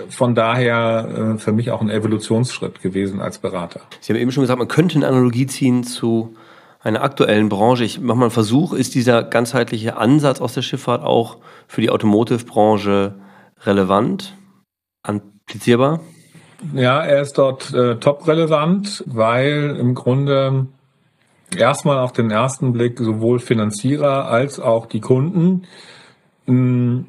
[0.10, 3.82] von daher äh, für mich auch ein Evolutionsschritt gewesen als Berater.
[4.00, 6.36] Sie haben eben schon gesagt, man könnte eine Analogie ziehen zu
[6.82, 7.84] einer aktuellen Branche.
[7.84, 8.74] Ich mache mal einen Versuch.
[8.74, 13.16] Ist dieser ganzheitliche Ansatz aus der Schifffahrt auch für die Automotive-Branche
[13.66, 14.36] relevant,
[15.04, 16.02] applizierbar?
[16.74, 20.68] Ja, er ist dort äh, top relevant, weil im Grunde
[21.56, 25.64] erstmal auf den ersten Blick sowohl Finanzierer als auch die Kunden
[26.46, 27.06] mh,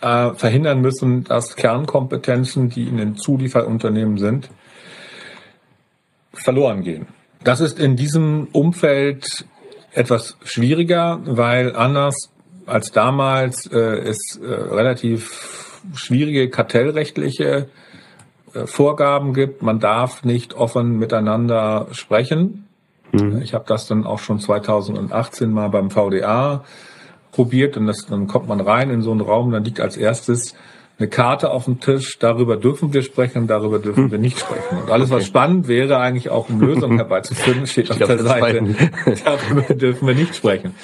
[0.00, 4.50] äh, verhindern müssen, dass Kernkompetenzen, die in den Zulieferunternehmen sind,
[6.32, 7.06] verloren gehen.
[7.42, 9.46] Das ist in diesem Umfeld
[9.92, 12.30] etwas schwieriger, weil anders
[12.66, 17.68] als damals äh, es äh, relativ schwierige kartellrechtliche
[18.52, 19.62] äh, Vorgaben gibt.
[19.62, 22.65] Man darf nicht offen miteinander sprechen.
[23.12, 23.40] Mhm.
[23.42, 26.64] Ich habe das dann auch schon 2018 mal beim VDA
[27.32, 30.54] probiert und das, dann kommt man rein in so einen Raum, dann liegt als erstes
[30.98, 34.10] eine Karte auf dem Tisch, darüber dürfen wir sprechen, darüber dürfen hm.
[34.12, 34.78] wir nicht sprechen.
[34.82, 35.20] Und alles, okay.
[35.20, 38.62] was spannend wäre, eigentlich auch um Lösungen herbeizuführen, steht auf der Seite.
[39.24, 40.74] darüber dürfen wir nicht sprechen.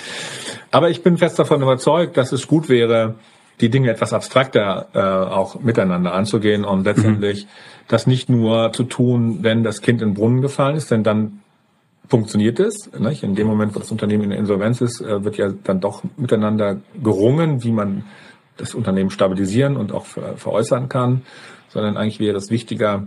[0.71, 3.15] Aber ich bin fest davon überzeugt, dass es gut wäre,
[3.61, 7.49] die Dinge etwas abstrakter äh, auch miteinander anzugehen und letztendlich mhm.
[7.89, 11.42] das nicht nur zu tun, wenn das Kind in den Brunnen gefallen ist, denn dann
[12.13, 12.93] funktioniert es.
[12.99, 13.23] Nicht?
[13.23, 16.03] In dem Moment, wo das Unternehmen in der Insolvenz ist, äh, wird ja dann doch
[16.19, 18.05] miteinander gerungen, wie man
[18.59, 21.23] das Unternehmen stabilisieren und auch ver veräußern kann,
[21.71, 23.07] sondern eigentlich wäre es wichtiger,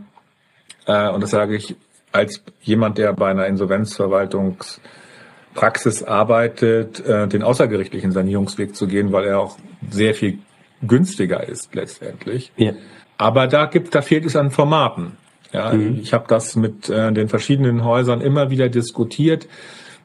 [0.88, 1.76] äh, und das sage ich
[2.12, 9.40] als jemand, der bei einer Insolvenzverwaltungspraxis arbeitet, äh, den außergerichtlichen Sanierungsweg zu gehen, weil er
[9.40, 10.40] auch sehr viel
[10.82, 12.52] günstiger ist letztendlich.
[12.58, 12.72] Ja.
[13.20, 15.16] Aber da gibt, da fehlt es an Formaten.
[15.56, 16.00] Ja, mhm.
[16.02, 19.48] ich habe das mit äh, den verschiedenen Häusern immer wieder diskutiert.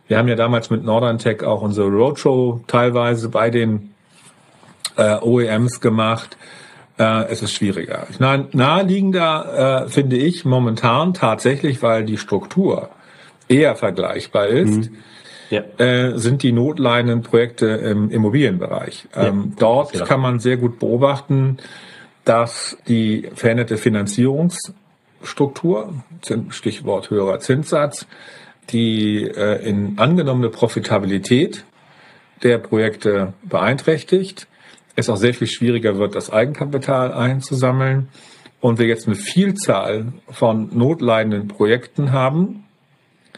[0.06, 3.92] Wir haben ja damals mit Northern Tech auch unsere Roadshow teilweise bei den
[4.96, 6.36] äh, OEMs gemacht.
[7.00, 8.06] Äh, es ist schwieriger.
[8.20, 12.90] Nah, naheliegender äh, finde ich momentan tatsächlich, weil die Struktur
[13.48, 14.90] eher vergleichbar ist.
[14.90, 14.96] Mhm.
[15.50, 15.62] Ja.
[15.78, 19.08] Äh, sind die Notleinenprojekte im Immobilienbereich.
[19.16, 19.56] Ähm, ja.
[19.58, 20.04] Dort ja.
[20.04, 21.56] kann man sehr gut beobachten,
[22.24, 24.72] dass die veränderte Finanzierungs
[25.22, 25.94] Struktur,
[26.50, 28.06] Stichwort höherer Zinssatz,
[28.70, 31.64] die äh, in angenommene Profitabilität
[32.42, 34.46] der Projekte beeinträchtigt,
[34.96, 38.08] es auch sehr viel schwieriger wird, das Eigenkapital einzusammeln
[38.60, 42.64] und wir jetzt eine Vielzahl von notleidenden Projekten haben,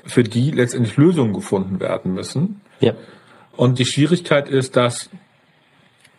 [0.04, 2.60] für die letztendlich Lösungen gefunden werden müssen.
[2.80, 2.94] Ja.
[3.56, 5.10] Und die Schwierigkeit ist, dass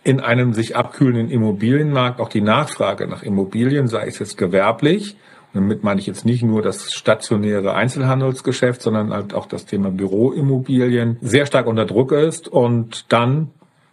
[0.04, 5.16] in einem sich abkühlenden Immobilienmarkt auch die Nachfrage nach Immobilien, sei es jetzt gewerblich
[5.54, 11.18] damit meine ich jetzt nicht nur das stationäre Einzelhandelsgeschäft, sondern halt auch das Thema Büroimmobilien
[11.22, 13.52] sehr stark unter Druck ist und dann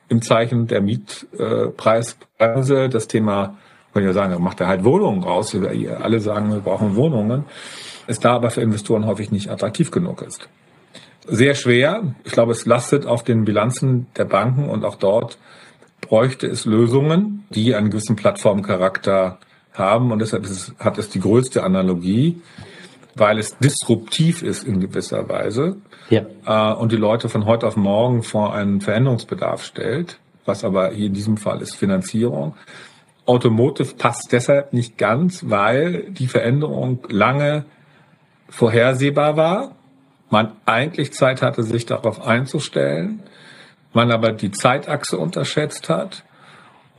[0.08, 3.58] im Zeichen der Mietpreispreise das Thema,
[3.92, 7.44] wenn ihr sagen, macht er halt Wohnungen raus, alle sagen, wir brauchen Wohnungen,
[8.06, 10.48] es da aber für Investoren häufig nicht attraktiv genug ist.
[11.26, 12.14] Sehr schwer.
[12.24, 15.38] Ich glaube, es lastet auf den Bilanzen der Banken und auch dort
[16.00, 19.38] bräuchte es Lösungen, die einen gewissen Plattformcharakter
[19.72, 22.40] haben und deshalb es, hat es die größte Analogie,
[23.14, 25.76] weil es disruptiv ist in gewisser Weise
[26.08, 26.22] ja.
[26.46, 31.06] äh, und die Leute von heute auf morgen vor einen Veränderungsbedarf stellt, was aber hier
[31.06, 32.54] in diesem Fall ist Finanzierung.
[33.26, 37.64] Automotive passt deshalb nicht ganz, weil die Veränderung lange
[38.48, 39.76] vorhersehbar war,
[40.30, 43.22] man eigentlich Zeit hatte, sich darauf einzustellen,
[43.92, 46.24] man aber die Zeitachse unterschätzt hat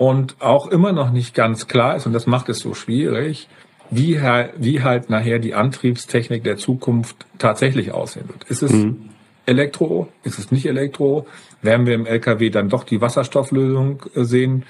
[0.01, 3.47] und auch immer noch nicht ganz klar ist, und das macht es so schwierig,
[3.91, 4.19] wie,
[4.57, 8.45] wie halt nachher die Antriebstechnik der Zukunft tatsächlich aussehen wird.
[8.45, 9.09] Ist es mhm.
[9.45, 10.07] Elektro?
[10.23, 11.27] Ist es nicht Elektro?
[11.61, 14.65] Werden wir im LKW dann doch die Wasserstofflösung äh, sehen?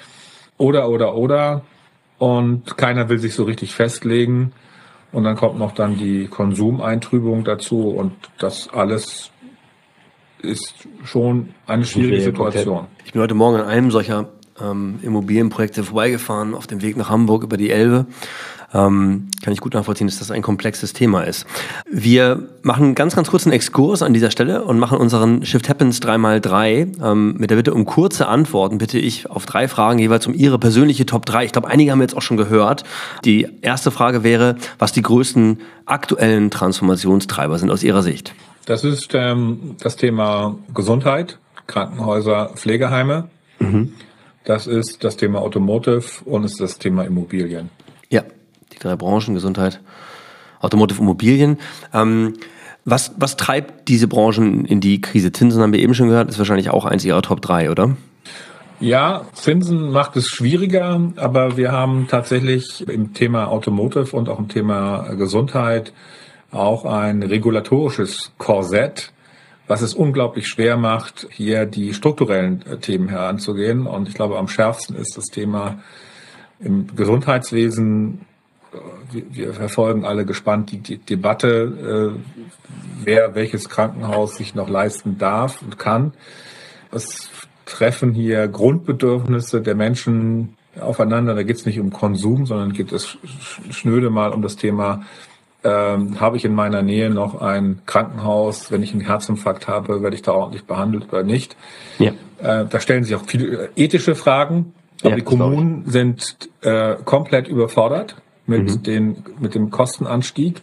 [0.58, 1.62] Oder, oder, oder?
[2.18, 4.52] Und keiner will sich so richtig festlegen.
[5.14, 9.32] Und dann kommt noch dann die Konsumeintrübung dazu und das alles
[10.42, 12.88] ist schon eine schwierige Situation.
[13.06, 14.28] Ich bin heute Morgen an einem solcher
[14.64, 18.06] ähm, Immobilienprojekte vorbeigefahren auf dem Weg nach Hamburg über die Elbe.
[18.74, 21.46] Ähm, kann ich gut nachvollziehen, dass das ein komplexes Thema ist.
[21.90, 27.04] Wir machen ganz, ganz kurzen Exkurs an dieser Stelle und machen unseren Shift Happens 3x3
[27.04, 28.78] ähm, mit der Bitte um kurze Antworten.
[28.78, 31.46] Bitte ich auf drei Fragen jeweils um Ihre persönliche Top 3.
[31.46, 32.84] Ich glaube, einige haben wir jetzt auch schon gehört.
[33.26, 38.34] Die erste Frage wäre, was die größten aktuellen Transformationstreiber sind aus Ihrer Sicht.
[38.66, 43.28] Das ist ähm, das Thema Gesundheit, Krankenhäuser, Pflegeheime.
[43.60, 43.94] Mhm.
[44.44, 47.70] Das ist das Thema Automotive und ist das Thema Immobilien.
[48.10, 48.24] Ja,
[48.74, 49.80] die drei Branchen, Gesundheit,
[50.60, 51.58] Automotive, Immobilien.
[51.94, 52.34] Ähm,
[52.84, 55.32] was, was treibt diese Branchen in die Krise?
[55.32, 57.96] Zinsen haben wir eben schon gehört, ist wahrscheinlich auch eins ihrer Top 3, oder?
[58.80, 64.48] Ja, Zinsen macht es schwieriger, aber wir haben tatsächlich im Thema Automotive und auch im
[64.48, 65.94] Thema Gesundheit
[66.50, 69.14] auch ein regulatorisches Korsett,
[69.68, 73.88] was es unglaublich schwer macht, hier die strukturellen äh, Themen heranzugehen.
[73.88, 75.80] Und ich glaube, am schärfsten ist das Thema
[76.60, 78.26] im Gesundheitswesen.
[78.74, 82.20] Äh, wir verfolgen alle gespannt die, Debatte, äh,
[83.04, 86.14] wer welches Krankenhaus sich noch leisten darf und kann.
[86.92, 87.30] Es
[87.66, 91.36] treffen hier Grundbedürfnisse der Menschen aufeinander.
[91.36, 93.18] Da geht es nicht um Konsum, sondern geht es
[93.70, 95.06] schnöde mal um das Thema
[95.64, 100.16] ähm, habe ich in meiner Nähe noch ein Krankenhaus, wenn ich einen Herzinfarkt habe, werde
[100.16, 101.56] ich da ordentlich behandelt oder nicht.
[102.00, 102.12] Ja.
[102.42, 104.74] Äh, da stellen sich auch viele ethische Fragen.
[105.02, 108.84] Aber ja, die Kommunen sind äh, komplett überfordert mit, mhm.
[108.84, 110.62] den, mit dem Kostenanstieg,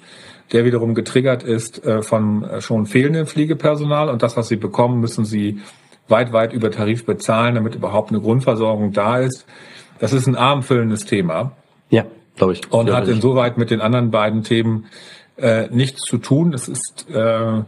[0.52, 4.08] der wiederum getriggert ist äh, von äh, schon fehlendem Pflegepersonal.
[4.08, 5.60] Und das, was sie bekommen, müssen sie
[6.08, 9.44] weit, weit über Tarif bezahlen, damit überhaupt eine Grundversorgung da ist.
[9.98, 11.52] Das ist ein armfüllendes Thema.
[11.90, 12.04] Ja
[12.38, 12.72] glaube ich.
[12.72, 14.86] Und hat insoweit mit den anderen beiden Themen
[15.36, 16.54] äh, nichts zu tun.
[16.54, 17.62] Es ist äh,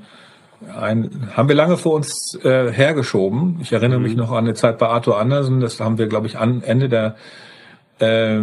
[0.74, 3.58] ein, haben wir lange vor uns äh, hergeschoben.
[3.62, 4.04] Ich erinnere mhm.
[4.04, 6.88] mich noch an eine Zeit bei Arthur Andersen, das haben wir, glaube ich, an Ende
[6.88, 7.16] der
[7.98, 8.40] äh,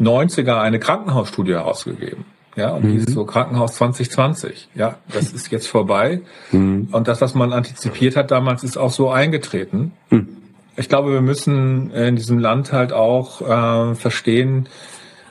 [0.00, 2.24] 90er eine Krankenhausstudie herausgegeben.
[2.56, 2.92] Ja, und mhm.
[2.92, 4.68] die ist so Krankenhaus 2020.
[4.74, 6.20] Ja, das ist jetzt vorbei.
[6.52, 6.88] Mhm.
[6.92, 9.92] Und das, was man antizipiert hat damals, ist auch so eingetreten.
[10.10, 10.28] Mhm.
[10.76, 14.68] Ich glaube, wir müssen in diesem Land halt auch äh, verstehen,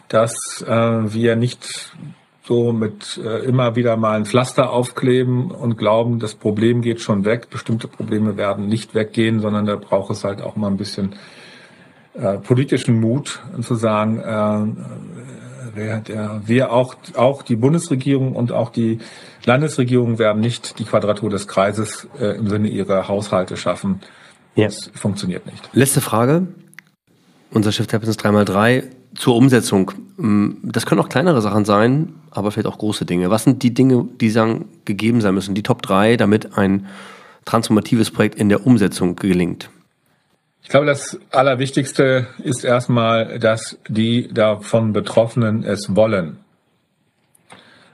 [0.08, 1.94] dass äh, wir nicht
[2.46, 7.24] so mit äh, immer wieder mal ein Pflaster aufkleben und glauben, das Problem geht schon
[7.24, 7.50] weg.
[7.50, 11.16] Bestimmte Probleme werden nicht weggehen, sondern da braucht es halt auch mal ein bisschen
[12.16, 18.70] äh, politischen Mut, zu sagen, äh, wer, der, wir auch, auch die Bundesregierung und auch
[18.70, 19.00] die
[19.46, 24.02] Landesregierung werden nicht die Quadratur des Kreises äh, im Sinne ihrer Haushalte schaffen.
[24.56, 24.66] Ja.
[24.66, 25.70] Das funktioniert nicht.
[25.74, 26.48] Letzte Frage.
[27.52, 28.84] Unser Shift Happens 3x3
[29.16, 29.92] zur Umsetzung.
[30.18, 33.30] Mm, das können auch kleinere Sachen sein, aber vielleicht auch große Dinge.
[33.30, 36.88] Was sind die Dinge, die sagen, gegeben sein müssen, die Top 3, damit ein
[37.46, 39.70] transformatives Projekt in der Umsetzung gelingt?
[40.64, 46.38] Ich glaube, das Allerwichtigste ist erstmal, dass die davon Betroffenen es wollen.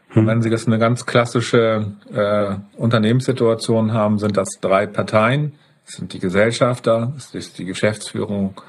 [0.10, 0.28] Hm.
[0.28, 5.54] Wenn Sie das eine ganz klassische äh, Unternehmenssituation haben, sind das drei Parteien.
[5.86, 8.62] Das sind die Gesellschafter, das ist die Geschäftsführung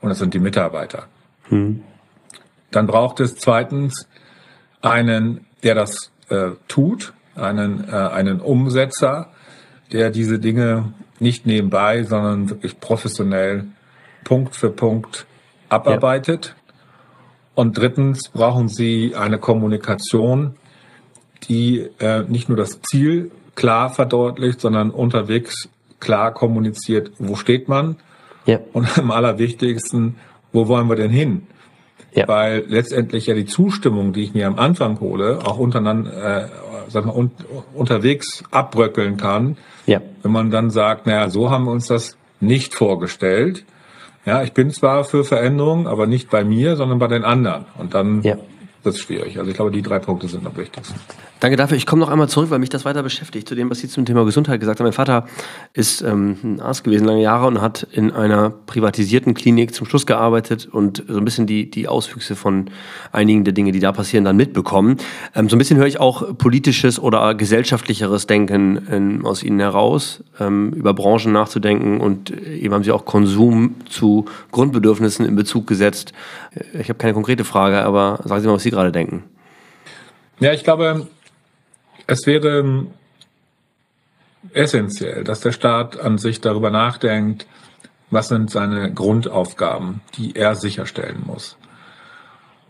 [0.00, 1.06] und das sind die Mitarbeiter.
[1.48, 1.82] Hm.
[2.74, 4.08] Dann braucht es zweitens
[4.82, 9.30] einen, der das äh, tut, einen, äh, einen Umsetzer,
[9.92, 13.66] der diese Dinge nicht nebenbei, sondern wirklich professionell
[14.24, 15.26] Punkt für Punkt
[15.68, 16.56] abarbeitet.
[16.56, 16.74] Ja.
[17.54, 20.56] Und drittens brauchen Sie eine Kommunikation,
[21.44, 25.68] die äh, nicht nur das Ziel klar verdeutlicht, sondern unterwegs
[26.00, 27.96] klar kommuniziert, wo steht man
[28.46, 28.58] ja.
[28.72, 30.16] und am allerwichtigsten,
[30.52, 31.46] wo wollen wir denn hin?
[32.14, 32.28] Ja.
[32.28, 36.48] Weil letztendlich ja die Zustimmung, die ich mir am Anfang hole, auch untereinander, äh,
[36.88, 37.32] sag mal, un
[37.74, 40.00] unterwegs abbröckeln kann, ja.
[40.22, 43.64] wenn man dann sagt, naja, so haben wir uns das nicht vorgestellt.
[44.26, 47.66] Ja, ich bin zwar für Veränderungen, aber nicht bei mir, sondern bei den anderen.
[47.76, 48.36] Und dann ja.
[48.82, 49.38] wird es schwierig.
[49.38, 50.98] Also ich glaube, die drei Punkte sind am wichtigsten.
[51.44, 51.76] Danke dafür.
[51.76, 54.06] Ich komme noch einmal zurück, weil mich das weiter beschäftigt, zu dem, was Sie zum
[54.06, 54.86] Thema Gesundheit gesagt haben.
[54.86, 55.26] Mein Vater
[55.74, 60.06] ist ähm, ein Arzt gewesen lange Jahre und hat in einer privatisierten Klinik zum Schluss
[60.06, 62.70] gearbeitet und so ein bisschen die, die Auswüchse von
[63.12, 64.96] einigen der Dinge, die da passieren, dann mitbekommen.
[65.34, 70.24] Ähm, so ein bisschen höre ich auch politisches oder gesellschaftlicheres Denken in, aus Ihnen heraus,
[70.40, 76.14] ähm, über Branchen nachzudenken und eben haben Sie auch Konsum zu Grundbedürfnissen in Bezug gesetzt.
[76.72, 79.24] Ich habe keine konkrete Frage, aber sagen Sie mal, was Sie gerade denken.
[80.40, 81.06] Ja, ich glaube,
[82.06, 82.86] es wäre
[84.52, 87.46] essentiell, dass der Staat an sich darüber nachdenkt,
[88.10, 91.56] was sind seine Grundaufgaben, die er sicherstellen muss.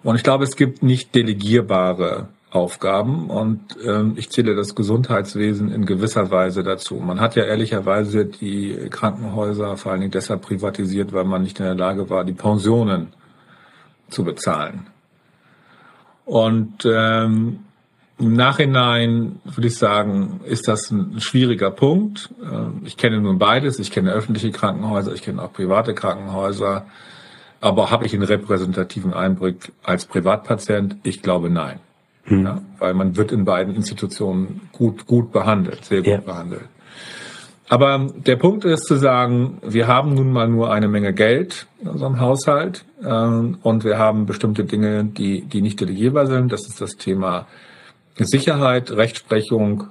[0.03, 5.87] Und ich glaube, es gibt nicht delegierbare Aufgaben und ähm, ich zähle das Gesundheitswesen in
[5.87, 6.97] gewisser Weise dazu.
[6.97, 11.65] Man hat ja ehrlicherweise die Krankenhäuser vor allen Dingen deshalb privatisiert, weil man nicht in
[11.65, 13.13] der Lage war, die Pensionen
[14.09, 14.87] zu bezahlen.
[16.25, 17.65] Und ähm,
[18.25, 22.31] im Nachhinein würde ich sagen, ist das ein schwieriger Punkt.
[22.43, 23.79] Äh, ich kenne nun beides.
[23.79, 26.87] Ich kenne öffentliche Krankenhäuser, ich kenne auch private Krankenhäuser.
[27.61, 30.97] Aber habe ich einen repräsentativen Einblick als Privatpatient?
[31.03, 31.81] Ich glaube nein.
[32.25, 32.45] Hm.
[32.45, 36.17] Ja, weil man wird in beiden Institutionen gut, gut behandelt, sehr gut ja.
[36.19, 36.65] behandelt.
[37.69, 41.89] Aber der Punkt ist zu sagen, wir haben nun mal nur eine Menge Geld in
[41.89, 46.53] unserem Haushalt äh, und wir haben bestimmte Dinge, die, die nicht delegierbar sind.
[46.53, 47.47] Das ist das Thema
[48.19, 49.89] Sicherheit, Rechtsprechung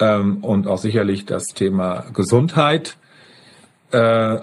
[0.00, 2.96] ähm, und auch sicherlich das Thema Gesundheit,
[3.92, 4.38] äh,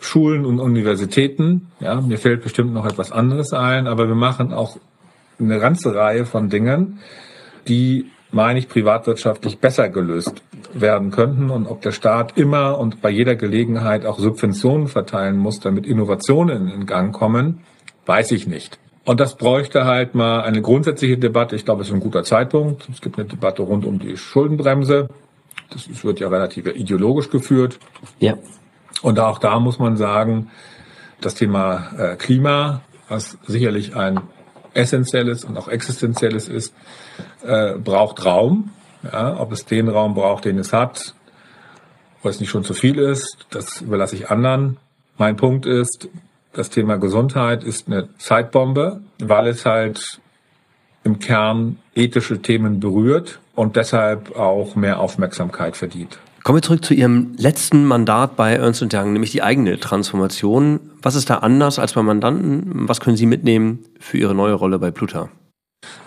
[0.00, 1.68] Schulen und Universitäten.
[1.80, 4.78] Ja, mir fällt bestimmt noch etwas anderes ein, aber wir machen auch
[5.38, 7.00] eine ganze Reihe von Dingen,
[7.68, 13.10] die, meine ich, privatwirtschaftlich besser gelöst werden könnten und ob der Staat immer und bei
[13.10, 17.60] jeder Gelegenheit auch Subventionen verteilen muss, damit Innovationen in Gang kommen,
[18.06, 18.78] weiß ich nicht.
[19.04, 21.56] Und das bräuchte halt mal eine grundsätzliche Debatte.
[21.56, 22.88] Ich glaube, es ist ein guter Zeitpunkt.
[22.88, 25.08] Es gibt eine Debatte rund um die Schuldenbremse.
[25.70, 27.78] Das wird ja relativ ideologisch geführt.
[28.18, 28.34] Ja.
[29.02, 30.50] Und auch da muss man sagen,
[31.20, 34.20] das Thema äh, Klima, was sicherlich ein
[34.72, 36.74] essentielles und auch existenzielles ist,
[37.44, 38.70] äh, braucht Raum.
[39.02, 41.14] Ja, ob es den Raum braucht, den es hat,
[42.22, 44.78] oder es nicht schon zu viel ist, das überlasse ich anderen.
[45.18, 46.08] Mein Punkt ist,
[46.54, 50.20] das Thema Gesundheit ist eine Zeitbombe, weil es halt
[51.02, 56.18] im Kern ethische Themen berührt und deshalb auch mehr Aufmerksamkeit verdient.
[56.42, 60.78] Kommen wir zurück zu Ihrem letzten Mandat bei Ernst Young, nämlich die eigene Transformation.
[61.02, 62.88] Was ist da anders als beim Mandanten?
[62.88, 65.30] Was können Sie mitnehmen für Ihre neue Rolle bei Pluta?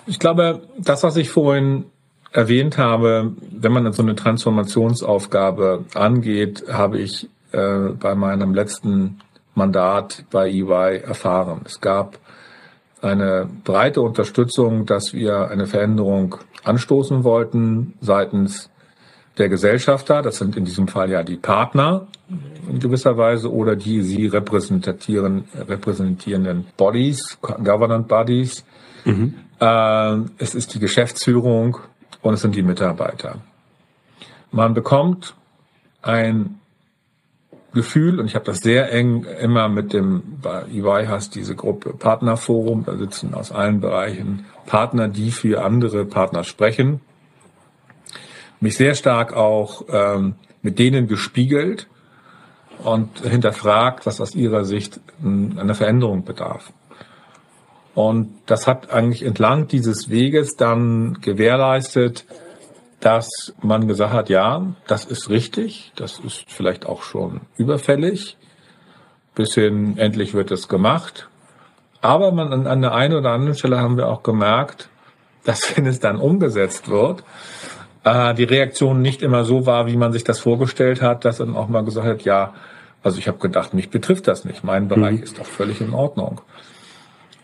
[0.05, 1.85] Ich glaube, das, was ich vorhin
[2.31, 9.19] erwähnt habe, wenn man so eine Transformationsaufgabe angeht, habe ich äh, bei meinem letzten
[9.57, 11.61] Mandat bei EY erfahren.
[11.65, 12.17] Es gab
[13.01, 18.69] eine breite Unterstützung, dass wir eine Veränderung anstoßen wollten seitens
[19.37, 20.21] der Gesellschafter.
[20.21, 22.07] Das sind in diesem Fall ja die Partner
[22.69, 28.65] in gewisser Weise oder die sie repräsentieren, repräsentierenden Bodies, Governance Bodies.
[29.05, 29.35] Mhm.
[29.59, 31.77] Äh, es ist die Geschäftsführung
[32.21, 33.39] und es sind die Mitarbeiter.
[34.51, 35.35] Man bekommt
[36.01, 36.59] ein
[37.77, 41.93] Gefühl, und ich habe das sehr eng immer mit dem, bei EY hast diese Gruppe
[41.93, 46.99] Partnerforum, da sitzen aus allen Bereichen Partner, die für andere Partner sprechen.
[48.59, 51.87] Mich sehr stark auch ähm, mit denen gespiegelt
[52.83, 56.73] und hinterfragt, was aus ihrer Sicht einer Veränderung bedarf.
[57.93, 62.25] Und das hat eigentlich entlang dieses Weges dann gewährleistet,
[62.99, 68.37] dass man gesagt hat, ja, das ist richtig, das ist vielleicht auch schon überfällig,
[69.35, 71.29] bis hin endlich wird es gemacht.
[72.01, 74.89] Aber man an, der einen oder anderen Stelle haben wir auch gemerkt,
[75.43, 77.23] dass wenn es dann umgesetzt wird,
[78.03, 81.55] äh, die Reaktion nicht immer so war, wie man sich das vorgestellt hat, dass dann
[81.55, 82.53] auch mal gesagt hat, ja,
[83.03, 85.23] also ich habe gedacht, mich betrifft das nicht, mein Bereich mhm.
[85.23, 86.41] ist doch völlig in Ordnung.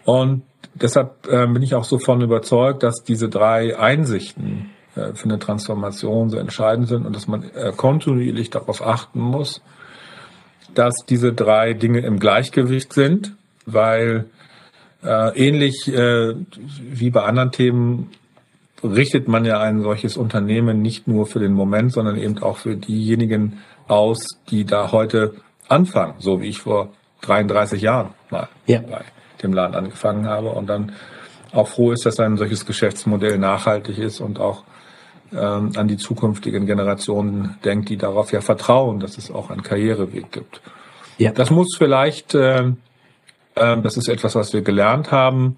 [0.04, 0.43] Und
[0.74, 5.39] deshalb äh, bin ich auch so von überzeugt, dass diese drei Einsichten, äh, für eine
[5.39, 9.62] Transformation so entscheidend sind und dass man äh, kontinuierlich darauf achten muss,
[10.74, 13.36] dass diese drei Dinge im Gleichgewicht sind,
[13.66, 14.26] weil
[15.04, 16.36] äh, ähnlich äh,
[16.80, 18.10] wie bei anderen Themen
[18.84, 22.76] richtet man ja ein solches Unternehmen nicht nur für den Moment, sondern eben auch für
[22.76, 25.36] diejenigen aus, die da heute
[25.70, 26.89] anfangen, so wie ich vor
[27.22, 28.80] 33 Jahren mal ja.
[28.80, 29.02] bei
[29.41, 30.94] dem Laden angefangen habe und dann
[31.52, 34.64] auch froh ist, dass ein solches Geschäftsmodell nachhaltig ist und auch
[35.36, 40.32] ähm, an die zukünftigen Generationen denkt, die darauf ja vertrauen, dass es auch einen Karriereweg
[40.32, 40.62] gibt.
[41.18, 41.32] Ja.
[41.32, 42.64] Das muss vielleicht, äh,
[43.56, 45.58] äh, das ist etwas, was wir gelernt haben,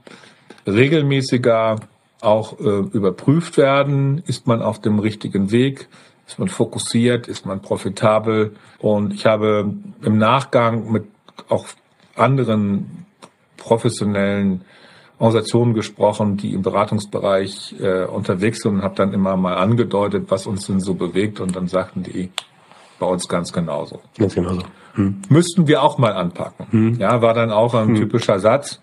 [0.68, 1.78] regelmäßiger
[2.22, 4.24] auch äh, überprüft werden.
[4.26, 5.88] Ist man auf dem richtigen Weg?
[6.28, 7.28] Ist man fokussiert?
[7.28, 8.56] Ist man profitabel?
[8.80, 11.06] Und ich habe im Nachgang mit
[11.50, 11.68] auch
[12.16, 13.06] anderen
[13.58, 14.62] professionellen
[15.18, 20.45] Organisationen gesprochen, die im Beratungsbereich äh, unterwegs sind und habe dann immer mal angedeutet, was
[20.45, 22.32] uns denn so bewegt und dann sagten die
[22.99, 24.01] bei uns ganz genauso.
[24.18, 24.63] Ganz genauso.
[24.95, 25.22] Hm.
[25.30, 26.68] Müssten wir auch mal anpacken.
[26.70, 26.99] Hm.
[26.99, 27.95] Ja, war dann auch ein hm.
[27.95, 28.82] typischer Satz.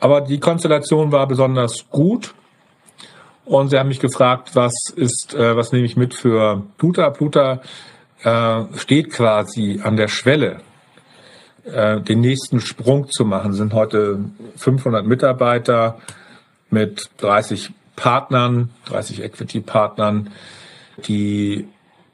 [0.00, 2.34] Aber die Konstellation war besonders gut.
[3.44, 7.10] Und sie haben mich gefragt, was ist, äh, was nehme ich mit für Pluta?
[7.10, 7.60] Pluta
[8.22, 10.60] äh, steht quasi an der Schwelle
[11.66, 13.52] äh, den nächsten Sprung zu machen.
[13.52, 14.20] sind heute
[14.56, 15.98] 500 Mitarbeiter
[16.70, 20.30] mit 30 Partnern, 30 Equity-Partnern,
[21.06, 21.66] die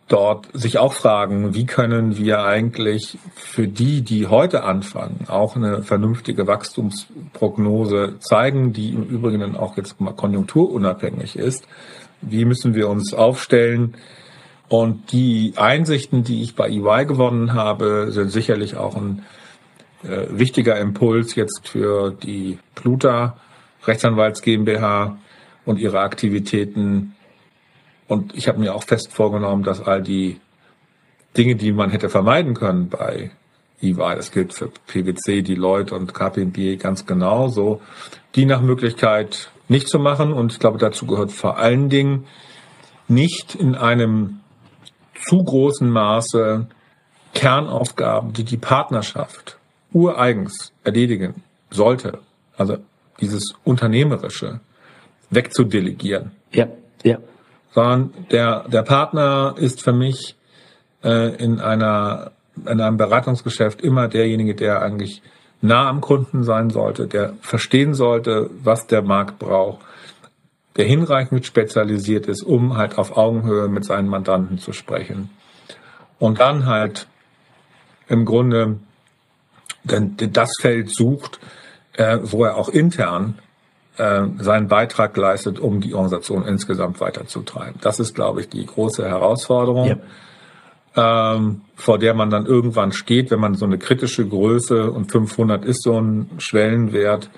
[0.09, 5.83] dort sich auch fragen, wie können wir eigentlich für die, die heute anfangen, auch eine
[5.83, 11.67] vernünftige Wachstumsprognose zeigen, die im Übrigen auch jetzt mal konjunkturunabhängig ist.
[12.21, 13.95] Wie müssen wir uns aufstellen?
[14.69, 19.23] Und die Einsichten, die ich bei EY gewonnen habe, sind sicherlich auch ein
[20.03, 23.37] äh, wichtiger Impuls jetzt für die Pluta
[23.85, 25.19] Rechtsanwalts GmbH
[25.65, 27.15] und ihre Aktivitäten.
[28.09, 30.41] Und ich habe mir auch fest vorgenommen, dass all die
[31.37, 33.31] Dinge, die man hätte vermeiden können bei
[33.81, 37.81] EY, das gilt für PwC, Deloitte und KPMG ganz genauso,
[38.35, 40.33] die nach Möglichkeit nicht zu machen.
[40.33, 42.27] Und ich glaube, dazu gehört vor allen Dingen
[43.09, 44.41] nicht in einem
[45.27, 46.67] zu großen Maße
[47.35, 49.59] Kernaufgaben, die die Partnerschaft
[49.93, 52.19] ureigens erledigen sollte,
[52.57, 52.79] also
[53.21, 54.61] dieses Unternehmerische
[55.31, 56.33] wegzudelegieren.
[56.53, 56.69] Ja,
[57.03, 57.19] ja.
[57.73, 60.37] Sondern der, der Partner ist für mich
[61.03, 62.33] äh, in einer
[62.67, 65.23] in einem Beratungsgeschäft immer derjenige, der eigentlich
[65.63, 69.81] nah am Kunden sein sollte, der verstehen sollte, was der Markt braucht,
[70.77, 75.31] der hinreichend spezialisiert ist, um halt auf Augenhöhe mit seinen Mandanten zu sprechen.
[76.19, 77.07] Und dann halt
[78.09, 78.79] im Grunde
[79.85, 81.41] denn das Feld sucht,
[81.95, 83.39] äh, wo er auch intern
[83.99, 87.81] äh, seinen Beitrag leistet, um die Organisation insgesamt weiterzutreiben.
[87.81, 90.01] Das ist, glaube ich, die große Herausforderung,
[90.97, 91.35] ja.
[91.35, 95.65] ähm, vor der man dann irgendwann steht, wenn man so eine kritische Größe und 500
[95.65, 97.29] ist so ein Schwellenwert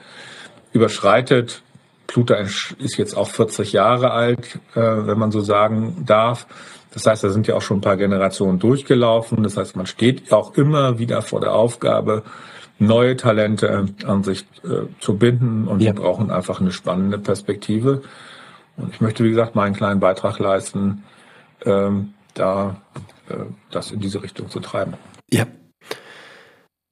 [0.72, 1.62] überschreitet.
[2.06, 6.46] Pluto ist jetzt auch 40 Jahre alt, äh, wenn man so sagen darf.
[6.94, 9.42] Das heißt, da sind ja auch schon ein paar Generationen durchgelaufen.
[9.42, 12.22] Das heißt, man steht auch immer wieder vor der Aufgabe,
[12.78, 15.92] neue Talente an sich äh, zu binden und ja.
[15.92, 18.02] die brauchen einfach eine spannende Perspektive.
[18.76, 21.02] Und ich möchte, wie gesagt, meinen kleinen Beitrag leisten,
[21.64, 22.76] ähm, da
[23.28, 23.34] äh,
[23.72, 24.94] das in diese Richtung zu treiben.
[25.30, 25.46] Ja.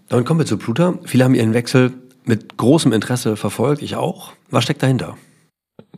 [0.09, 0.95] Dann kommen wir zu Pluta.
[1.05, 1.93] Viele haben ihren Wechsel
[2.25, 4.33] mit großem Interesse verfolgt, ich auch.
[4.51, 5.17] Was steckt dahinter?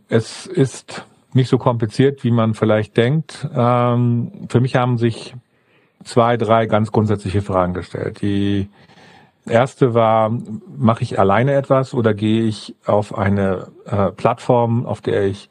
[0.09, 1.05] Es ist
[1.35, 3.49] nicht so kompliziert, wie man vielleicht denkt.
[3.55, 5.35] Ähm, für mich haben sich
[6.05, 8.23] zwei, drei ganz grundsätzliche Fragen gestellt.
[8.23, 8.69] Die
[9.47, 10.31] erste war,
[10.77, 15.49] mache ich alleine etwas oder gehe ich auf eine äh, Plattform, auf der ich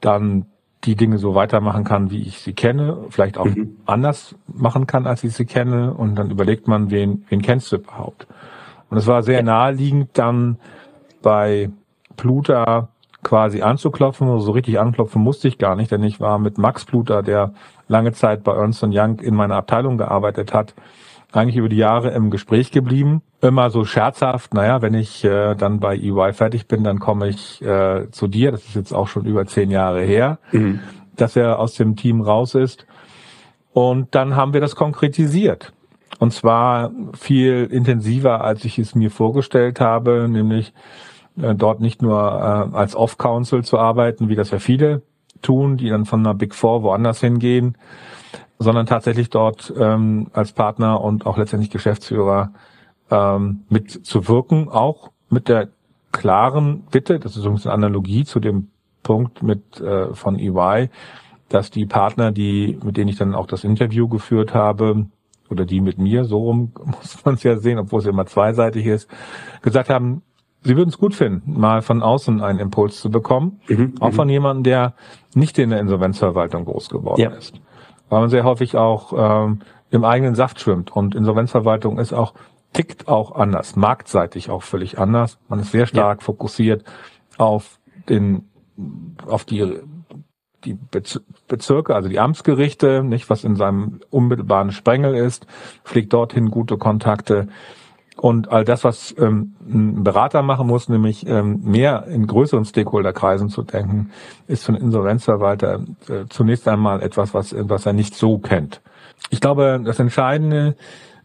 [0.00, 0.46] dann
[0.84, 3.76] die Dinge so weitermachen kann, wie ich sie kenne, vielleicht auch mhm.
[3.86, 5.94] anders machen kann, als ich sie kenne.
[5.94, 8.26] Und dann überlegt man, wen, wen kennst du überhaupt?
[8.88, 10.58] Und es war sehr naheliegend, dann
[11.22, 11.70] bei
[12.16, 12.88] Pluta
[13.26, 14.38] quasi anzuklopfen.
[14.40, 17.52] So richtig anklopfen musste ich gar nicht, denn ich war mit Max Pluta, der
[17.88, 20.74] lange Zeit bei Ernst Young in meiner Abteilung gearbeitet hat,
[21.32, 23.22] eigentlich über die Jahre im Gespräch geblieben.
[23.40, 27.60] Immer so scherzhaft, naja, wenn ich äh, dann bei EY fertig bin, dann komme ich
[27.62, 28.52] äh, zu dir.
[28.52, 30.78] Das ist jetzt auch schon über zehn Jahre her, mhm.
[31.16, 32.86] dass er aus dem Team raus ist.
[33.72, 35.72] Und dann haben wir das konkretisiert.
[36.20, 40.72] Und zwar viel intensiver, als ich es mir vorgestellt habe, nämlich
[41.36, 45.02] dort nicht nur äh, als Off-Council zu arbeiten, wie das ja viele
[45.42, 47.76] tun, die dann von einer Big Four woanders hingehen,
[48.58, 52.52] sondern tatsächlich dort ähm, als Partner und auch letztendlich Geschäftsführer
[53.10, 55.68] ähm, mitzuwirken, auch mit der
[56.12, 58.68] klaren Bitte, das ist übrigens eine Analogie zu dem
[59.02, 60.88] Punkt mit äh, von EY,
[61.48, 65.06] dass die Partner, die mit denen ich dann auch das Interview geführt habe,
[65.48, 68.86] oder die mit mir, so rum muss man es ja sehen, obwohl es immer zweiseitig
[68.86, 69.08] ist,
[69.62, 70.22] gesagt haben,
[70.62, 74.14] sie würden es gut finden, mal von außen einen Impuls zu bekommen, mhm, auch mhm.
[74.14, 74.94] von jemandem, der
[75.34, 77.30] nicht in der Insolvenzverwaltung groß geworden ja.
[77.30, 77.60] ist.
[78.08, 79.12] Weil man sehr häufig auch
[79.46, 82.34] ähm, im eigenen Saft schwimmt und Insolvenzverwaltung ist auch,
[82.72, 85.38] tickt auch anders, marktseitig auch völlig anders.
[85.48, 86.24] Man ist sehr stark ja.
[86.24, 86.84] fokussiert
[87.38, 87.78] auf
[88.08, 88.48] den,
[89.26, 89.80] auf die
[90.66, 90.76] die
[91.46, 95.46] Bezirke, also die Amtsgerichte, nicht was in seinem unmittelbaren Sprengel ist,
[95.84, 97.48] pflegt dorthin gute Kontakte.
[98.16, 103.50] Und all das, was ähm, ein Berater machen muss, nämlich ähm, mehr in größeren Stakeholderkreisen
[103.50, 104.10] zu denken,
[104.46, 108.80] ist für einen Insolvenzverwalter äh, zunächst einmal etwas, was, was er nicht so kennt.
[109.28, 110.76] Ich glaube, das Entscheidende,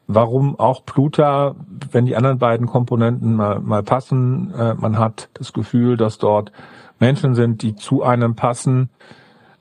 [0.07, 1.55] warum auch Pluta,
[1.91, 6.51] wenn die anderen beiden Komponenten mal, mal passen, äh, man hat das Gefühl, dass dort
[6.99, 8.89] Menschen sind, die zu einem passen,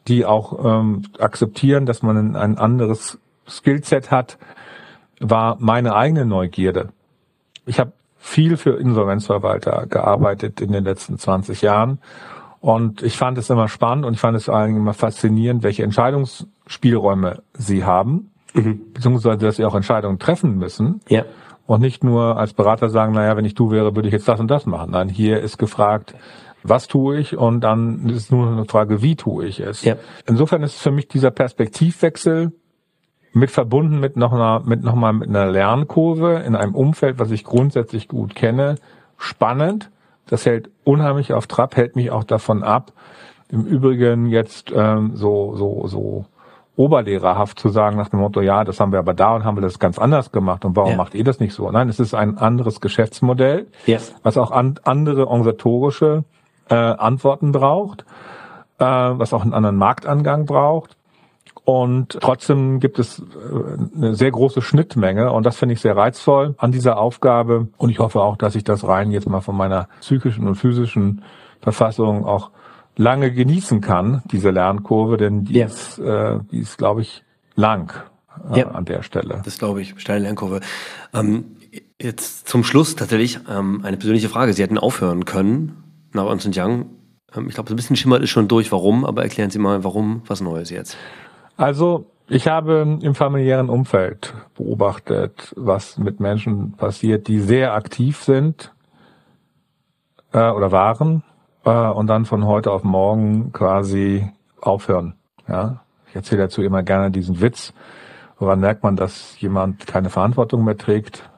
[0.09, 4.39] die auch ähm, akzeptieren, dass man ein anderes Skillset hat,
[5.21, 6.89] war meine eigene Neugierde.
[7.67, 11.99] Ich habe viel für Insolvenzverwalter gearbeitet in den letzten 20 Jahren
[12.61, 15.83] und ich fand es immer spannend und ich fand es vor allem immer faszinierend, welche
[15.83, 18.93] Entscheidungsspielräume sie haben, mhm.
[18.93, 21.01] beziehungsweise dass sie auch Entscheidungen treffen müssen.
[21.09, 21.25] Ja.
[21.67, 24.41] Und nicht nur als Berater sagen, naja, wenn ich du wäre, würde ich jetzt das
[24.41, 24.91] und das machen.
[24.91, 26.15] Nein, hier ist gefragt,
[26.63, 29.83] was tue ich und dann ist es nur eine Frage, wie tue ich es.
[29.83, 29.97] Ja.
[30.27, 32.53] Insofern ist für mich dieser Perspektivwechsel
[33.33, 37.31] mit verbunden mit noch einer, mit noch mal mit einer Lernkurve in einem Umfeld, was
[37.31, 38.77] ich grundsätzlich gut kenne,
[39.19, 39.91] spannend.
[40.29, 42.93] Das hält unheimlich auf Trab, hält mich auch davon ab,
[43.49, 46.25] im Übrigen jetzt ähm, so so so
[46.77, 49.63] oberlehrerhaft zu sagen nach dem Motto, ja, das haben wir aber da und haben wir
[49.63, 50.97] das ganz anders gemacht und warum ja.
[50.97, 51.71] macht ihr das nicht so?
[51.71, 54.15] Nein, es ist ein anderes Geschäftsmodell, yes.
[54.23, 56.25] was auch an, andere organisatorische
[56.71, 58.07] äh, Antworten braucht,
[58.79, 60.97] äh, was auch einen anderen Marktangang braucht.
[61.71, 63.25] Und trotzdem gibt es äh,
[63.97, 67.69] eine sehr große Schnittmenge und das finde ich sehr reizvoll an dieser Aufgabe.
[67.77, 71.23] Und ich hoffe auch, dass ich das rein jetzt mal von meiner psychischen und physischen
[71.61, 72.51] Verfassung auch
[72.97, 75.67] lange genießen kann, diese Lernkurve, denn die ja.
[75.67, 77.23] ist, äh, die ist, glaube ich,
[77.55, 77.93] lang
[78.53, 78.71] äh, ja.
[78.73, 79.41] an der Stelle.
[79.45, 80.63] Das glaube ich, steile Lernkurve.
[81.15, 81.57] Ähm,
[82.03, 84.55] jetzt zum Schluss tatsächlich ähm, eine persönliche Frage.
[84.55, 86.87] Sie hätten aufhören können nach Ernst Young.
[87.33, 89.85] Ähm, ich glaube, so ein bisschen schimmert ist schon durch, warum, aber erklären Sie mal,
[89.85, 90.97] warum was Neues jetzt?
[91.61, 98.73] Also, ich habe im familiären Umfeld beobachtet, was mit Menschen passiert, die sehr aktiv sind
[100.33, 101.23] äh, oder waren
[101.67, 104.27] äh, und dann von heute auf morgen quasi
[104.63, 105.17] aufhören.
[105.49, 107.75] Ja, ich erzähle dazu immer gerne diesen Witz.
[108.39, 111.29] Woran merkt man, dass jemand keine Verantwortung mehr trägt?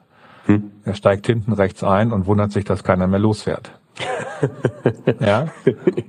[0.45, 0.71] Hm.
[0.85, 3.77] Er steigt hinten rechts ein und wundert sich, dass keiner mehr losfährt.
[5.19, 5.47] ja.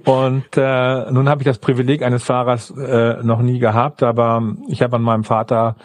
[0.04, 4.82] Und äh, nun habe ich das Privileg eines Fahrers äh, noch nie gehabt, aber ich
[4.82, 5.76] habe an meinem Vater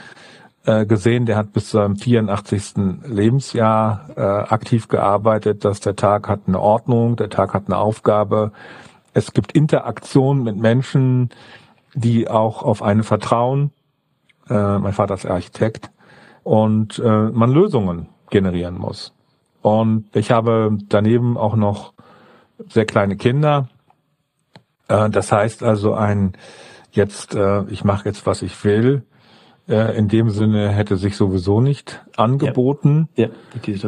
[0.66, 3.04] äh, gesehen, der hat bis zu seinem 84.
[3.06, 8.52] Lebensjahr äh, aktiv gearbeitet, dass der Tag hat eine Ordnung, der Tag hat eine Aufgabe.
[9.14, 11.30] Es gibt Interaktion mit Menschen,
[11.94, 13.72] die auch auf einen vertrauen.
[14.50, 15.90] Äh, mein Vater ist Architekt
[16.44, 19.14] und äh, man Lösungen generieren muss.
[19.62, 21.94] Und ich habe daneben auch noch
[22.68, 23.70] sehr kleine Kinder.
[24.88, 26.34] Äh, das heißt also ein
[26.92, 29.04] jetzt, äh, ich mache jetzt, was ich will,
[29.68, 33.08] äh, in dem Sinne hätte sich sowieso nicht angeboten.
[33.16, 33.28] Ja.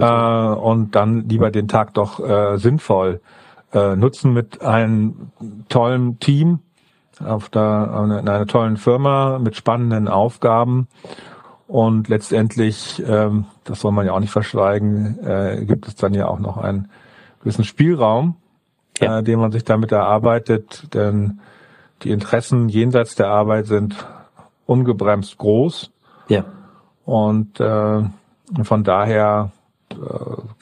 [0.01, 2.19] Ja, und dann lieber den Tag doch
[2.57, 3.22] sinnvoll
[3.74, 5.32] nutzen mit einem
[5.69, 6.59] tollen Team
[7.24, 10.89] auf der, in einer tollen Firma mit spannenden Aufgaben.
[11.72, 16.28] Und letztendlich, ähm, das soll man ja auch nicht verschweigen, äh, gibt es dann ja
[16.28, 16.89] auch noch einen
[17.39, 18.36] gewissen Spielraum,
[18.99, 19.19] ja.
[19.19, 20.93] äh, den man sich damit erarbeitet.
[20.93, 21.39] Denn
[22.03, 23.95] die Interessen jenseits der Arbeit sind
[24.65, 25.91] ungebremst groß.
[26.28, 26.43] Ja.
[27.05, 28.03] Und äh,
[28.63, 29.53] von daher
[29.91, 29.95] äh,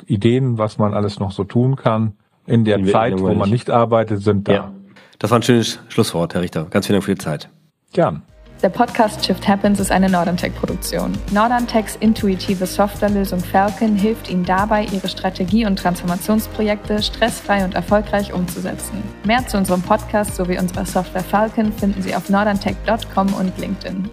[0.05, 2.13] Ideen, was man alles noch so tun kann
[2.45, 4.53] in der in Zeit, wo man nicht arbeitet, sind da.
[4.53, 4.71] Ja.
[5.17, 6.65] Das war ein schönes Schlusswort, Herr Richter.
[6.65, 7.49] Ganz vielen Dank für die Zeit.
[7.93, 8.21] Gern.
[8.61, 11.13] Der Podcast Shift Happens ist eine Norderntech-Produktion.
[11.31, 19.01] Norderntechs intuitive Softwarelösung Falcon hilft Ihnen dabei, Ihre Strategie- und Transformationsprojekte stressfrei und erfolgreich umzusetzen.
[19.23, 24.09] Mehr zu unserem Podcast sowie unserer Software Falcon finden Sie auf norderntech.com und LinkedIn.